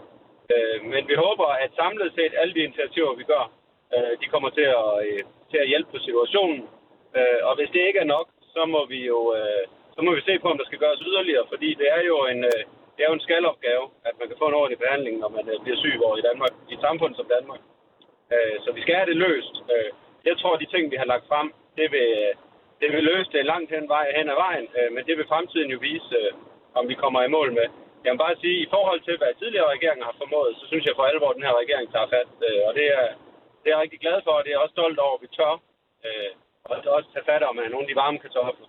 Øh, 0.54 0.78
men 0.92 1.08
vi 1.08 1.16
håber, 1.26 1.48
at 1.64 1.72
samlet 1.76 2.14
set 2.16 2.34
alle 2.42 2.54
de 2.54 2.66
initiativer, 2.68 3.14
vi 3.16 3.24
gør, 3.24 3.44
øh, 3.96 4.14
de 4.22 4.26
kommer 4.34 4.50
til 4.50 4.68
at, 4.84 4.92
øh, 5.08 5.22
til 5.52 5.58
at 5.64 5.68
hjælpe 5.72 5.92
på 5.92 6.00
situationen. 6.08 6.62
Øh, 7.18 7.40
og 7.48 7.56
hvis 7.56 7.70
det 7.74 7.88
ikke 7.88 8.00
er 8.00 8.14
nok, 8.16 8.28
så 8.56 8.66
må 8.66 8.86
vi 8.86 9.00
jo 9.06 9.20
øh, 9.38 9.66
så 9.96 10.02
må 10.06 10.12
vi 10.16 10.22
se 10.22 10.34
på, 10.40 10.48
om 10.52 10.58
der 10.58 10.66
skal 10.66 10.84
gøres 10.84 11.06
yderligere, 11.08 11.46
fordi 11.54 11.70
det 11.82 11.88
er 11.98 12.02
jo 12.12 12.18
en, 12.32 12.40
øh, 12.52 12.62
det 12.94 13.02
er 13.02 13.10
jo 13.12 13.18
en 13.18 13.28
skalopgave, 13.28 13.86
at 14.08 14.16
man 14.20 14.28
kan 14.28 14.40
få 14.40 14.48
en 14.48 14.60
ordentlig 14.60 14.80
behandling, 14.84 15.16
når 15.20 15.30
man 15.38 15.46
øh, 15.52 15.58
bliver 15.64 15.78
syg 15.84 15.98
over 16.08 16.18
i 16.18 16.26
Danmark, 16.30 16.54
i 16.70 16.74
et 16.74 16.86
samfund 16.88 17.14
som 17.16 17.32
Danmark. 17.36 17.62
Øh, 18.34 18.56
så 18.64 18.70
vi 18.76 18.82
skal 18.82 18.96
have 18.96 19.10
det 19.12 19.18
løst. 19.26 19.56
Øh, 19.74 19.90
jeg 20.30 20.36
tror, 20.38 20.56
de 20.56 20.72
ting, 20.74 20.92
vi 20.92 21.02
har 21.02 21.10
lagt 21.14 21.28
frem, 21.32 21.48
det 21.78 21.88
vil, 21.92 22.10
det 22.84 22.90
vil 22.96 23.04
løse 23.12 23.30
det 23.36 23.52
langt 23.54 23.70
hen, 23.76 23.86
vej, 23.96 24.06
hen 24.18 24.28
ad 24.34 24.38
vejen, 24.46 24.68
øh, 24.78 24.90
men 24.96 25.02
det 25.08 25.16
vil 25.18 25.30
fremtiden 25.32 25.70
jo 25.76 25.80
vise, 25.90 26.10
øh, 26.22 26.32
om 26.80 26.84
vi 26.92 26.96
kommer 27.04 27.20
i 27.24 27.34
mål 27.38 27.50
med. 27.60 27.68
Jeg 28.04 28.12
vil 28.12 28.24
bare 28.26 28.42
sige, 28.44 28.58
i 28.66 28.72
forhold 28.76 29.02
til, 29.08 29.16
hvad 29.18 29.32
tidligere 29.34 29.72
regeringer 29.76 30.06
har 30.10 30.20
formået, 30.22 30.52
så 30.60 30.64
synes 30.72 30.86
jeg 30.86 30.96
for 30.98 31.06
alvor, 31.12 31.30
at 31.30 31.38
den 31.38 31.48
her 31.48 31.56
regering 31.64 31.88
tager 31.90 32.10
fat. 32.16 32.30
Øh, 32.48 32.62
og 32.68 32.72
det 32.78 32.86
er, 33.00 33.06
det 33.62 33.68
er 33.68 33.76
jeg 33.76 33.84
rigtig 33.84 34.02
glad 34.06 34.18
for, 34.26 34.34
og 34.40 34.44
det 34.46 34.52
er 34.52 34.60
også 34.64 34.76
stolt 34.78 35.00
over, 35.06 35.16
at 35.18 35.24
vi 35.24 35.30
tør. 35.38 35.54
Øh, 36.06 36.32
og 36.70 36.76
også 36.98 37.10
tage 37.14 37.30
fat 37.32 37.44
om 37.50 37.56
nogle 37.56 37.86
af 37.86 37.90
de 37.92 38.02
varme 38.04 38.20
kartofler. 38.24 38.68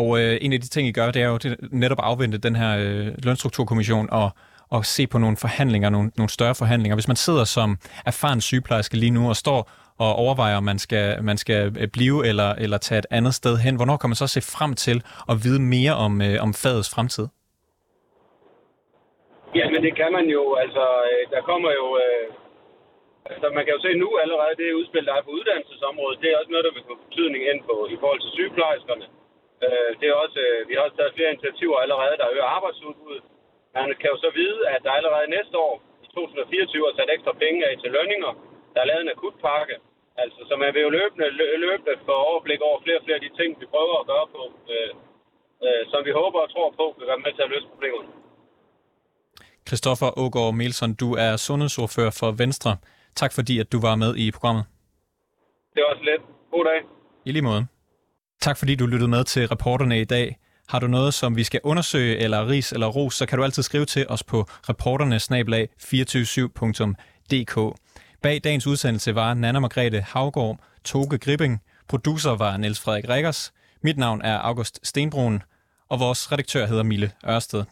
Og 0.00 0.08
øh, 0.20 0.34
en 0.44 0.52
af 0.52 0.60
de 0.60 0.68
ting, 0.68 0.88
I 0.88 0.92
gør, 0.92 1.10
det 1.10 1.22
er 1.22 1.28
jo 1.34 1.36
det, 1.36 1.52
netop 1.82 1.98
at 2.02 2.04
afvente 2.10 2.38
den 2.38 2.56
her 2.56 2.72
øh, 2.84 3.06
lønstrukturkommission 3.26 4.06
og, 4.20 4.28
og 4.70 4.84
se 4.84 5.06
på 5.06 5.18
nogle 5.18 5.36
forhandlinger, 5.36 5.88
nogle, 5.90 6.10
nogle 6.16 6.30
større 6.30 6.54
forhandlinger. 6.54 6.96
Hvis 6.96 7.08
man 7.08 7.16
sidder 7.16 7.44
som 7.44 7.78
erfaren 8.06 8.40
sygeplejerske 8.40 8.96
lige 8.96 9.10
nu 9.10 9.28
og 9.28 9.36
står 9.36 9.70
og 9.98 10.10
overvejer, 10.24 10.56
om 10.56 10.64
man 10.72 10.78
skal, 10.78 11.22
man 11.30 11.36
skal 11.36 11.60
øh, 11.80 11.88
blive 11.96 12.26
eller, 12.30 12.50
eller 12.64 12.78
tage 12.78 12.98
et 12.98 13.06
andet 13.10 13.34
sted 13.34 13.54
hen, 13.64 13.76
hvornår 13.76 13.96
kan 13.96 14.10
man 14.10 14.20
så 14.22 14.26
se 14.26 14.40
frem 14.56 14.72
til 14.74 14.98
at 15.30 15.36
vide 15.44 15.60
mere 15.74 15.94
om, 16.06 16.12
øh, 16.26 16.36
om 16.46 16.50
fagets 16.62 16.90
fremtid? 16.94 17.26
Ja, 19.58 19.64
men 19.72 19.80
det 19.86 19.92
kan 20.00 20.10
man 20.18 20.26
jo. 20.36 20.42
Altså, 20.64 20.84
øh, 21.10 21.22
der 21.34 21.40
kommer 21.50 21.70
jo... 21.80 21.86
Øh, 22.04 22.26
altså, 23.32 23.46
man 23.56 23.64
kan 23.64 23.74
jo 23.76 23.80
se 23.86 23.90
nu 24.04 24.08
allerede, 24.22 24.58
det 24.60 24.78
udspil, 24.80 25.06
der 25.08 25.14
er 25.14 25.24
på 25.26 25.34
uddannelsesområdet, 25.38 26.20
det 26.22 26.28
er 26.30 26.38
også 26.40 26.52
noget, 26.52 26.66
der 26.68 26.74
vil 26.76 26.88
få 26.90 26.96
betydning 27.04 27.42
ind 27.50 27.60
på 27.68 27.76
i 27.94 27.96
forhold 28.00 28.20
til 28.22 28.34
sygeplejerskerne. 28.36 29.06
Øh, 29.64 29.90
det 30.00 30.06
er 30.08 30.16
også, 30.24 30.38
øh, 30.48 30.68
vi 30.68 30.72
har 30.74 30.82
også 30.86 30.96
taget 30.98 31.16
flere 31.16 31.32
initiativer 31.34 31.78
allerede, 31.84 32.16
der 32.20 32.32
øger 32.34 32.48
arbejdsudbuddet. 32.56 33.24
Man 33.74 33.86
kan 34.00 34.12
jo 34.12 34.18
så 34.24 34.30
vide, 34.40 34.58
at 34.74 34.80
der 34.84 34.92
allerede 34.98 35.34
næste 35.36 35.56
år, 35.66 35.74
i 36.04 36.06
2024, 36.14 36.88
er 36.90 36.94
sat 36.96 37.14
ekstra 37.16 37.32
penge 37.44 37.60
af 37.68 37.74
til 37.82 37.90
lønninger. 37.98 38.32
Der 38.74 38.80
er 38.80 38.88
lavet 38.90 39.02
en 39.02 39.14
akutpakke. 39.14 39.76
Altså, 40.22 40.40
så 40.48 40.54
man 40.62 40.70
vil 40.74 40.82
jo 40.86 40.90
løbende, 40.98 41.26
løbende 41.66 41.94
få 42.08 42.14
overblik 42.30 42.60
over 42.68 42.78
flere 42.84 42.98
og 43.00 43.04
flere 43.04 43.18
af 43.20 43.24
de 43.26 43.32
ting, 43.38 43.50
vi 43.60 43.66
prøver 43.74 43.96
at 44.02 44.06
gøre 44.12 44.26
på, 44.36 44.42
øh, 44.74 44.90
øh, 45.66 45.82
som 45.90 46.00
vi 46.06 46.12
håber 46.20 46.38
og 46.44 46.50
tror 46.54 46.70
på, 46.80 46.84
vil 46.98 47.06
være 47.12 47.22
med 47.24 47.32
til 47.36 47.42
at 47.46 47.50
løse 47.54 47.66
problemerne. 47.72 48.12
Christoffer 49.68 50.10
Ågaard 50.22 50.54
Melson, 50.60 50.94
du 50.94 51.08
er 51.26 51.32
sundhedsordfører 51.36 52.14
for 52.20 52.30
Venstre. 52.42 52.72
Tak 53.14 53.32
fordi, 53.32 53.54
at 53.58 53.72
du 53.72 53.78
var 53.80 53.94
med 53.94 54.16
i 54.16 54.30
programmet. 54.30 54.64
Det 55.74 55.80
var 55.82 55.90
også 55.94 56.04
let. 56.10 56.20
God 56.50 56.64
dag. 56.64 56.80
I 57.24 57.32
lige 57.32 57.42
måde. 57.42 57.66
Tak 58.40 58.56
fordi 58.58 58.74
du 58.74 58.86
lyttede 58.86 59.10
med 59.10 59.24
til 59.24 59.48
reporterne 59.48 60.00
i 60.00 60.04
dag. 60.04 60.36
Har 60.68 60.78
du 60.78 60.86
noget, 60.86 61.14
som 61.14 61.36
vi 61.36 61.44
skal 61.44 61.60
undersøge, 61.64 62.16
eller 62.16 62.48
ris 62.48 62.72
eller 62.72 62.86
ros, 62.86 63.14
så 63.14 63.26
kan 63.26 63.38
du 63.38 63.44
altid 63.44 63.62
skrive 63.62 63.84
til 63.84 64.06
os 64.08 64.22
på 64.22 64.42
reporternesnablag 64.68 65.68
247.dk. 65.80 67.56
Bag 68.24 68.44
dagens 68.44 68.66
udsendelse 68.66 69.14
var 69.14 69.34
Nana 69.34 69.60
Margrethe 69.60 70.00
Havgård, 70.00 70.58
Toge 70.84 71.18
Gripping, 71.18 71.60
producer 71.88 72.30
var 72.30 72.56
Niels 72.56 72.80
Frederik 72.80 73.08
Rikkers, 73.08 73.52
mit 73.82 73.98
navn 73.98 74.22
er 74.22 74.38
August 74.38 74.80
Stenbrun, 74.82 75.42
og 75.88 76.00
vores 76.00 76.32
redaktør 76.32 76.66
hedder 76.66 76.82
Mille 76.82 77.12
Ørsted. 77.28 77.64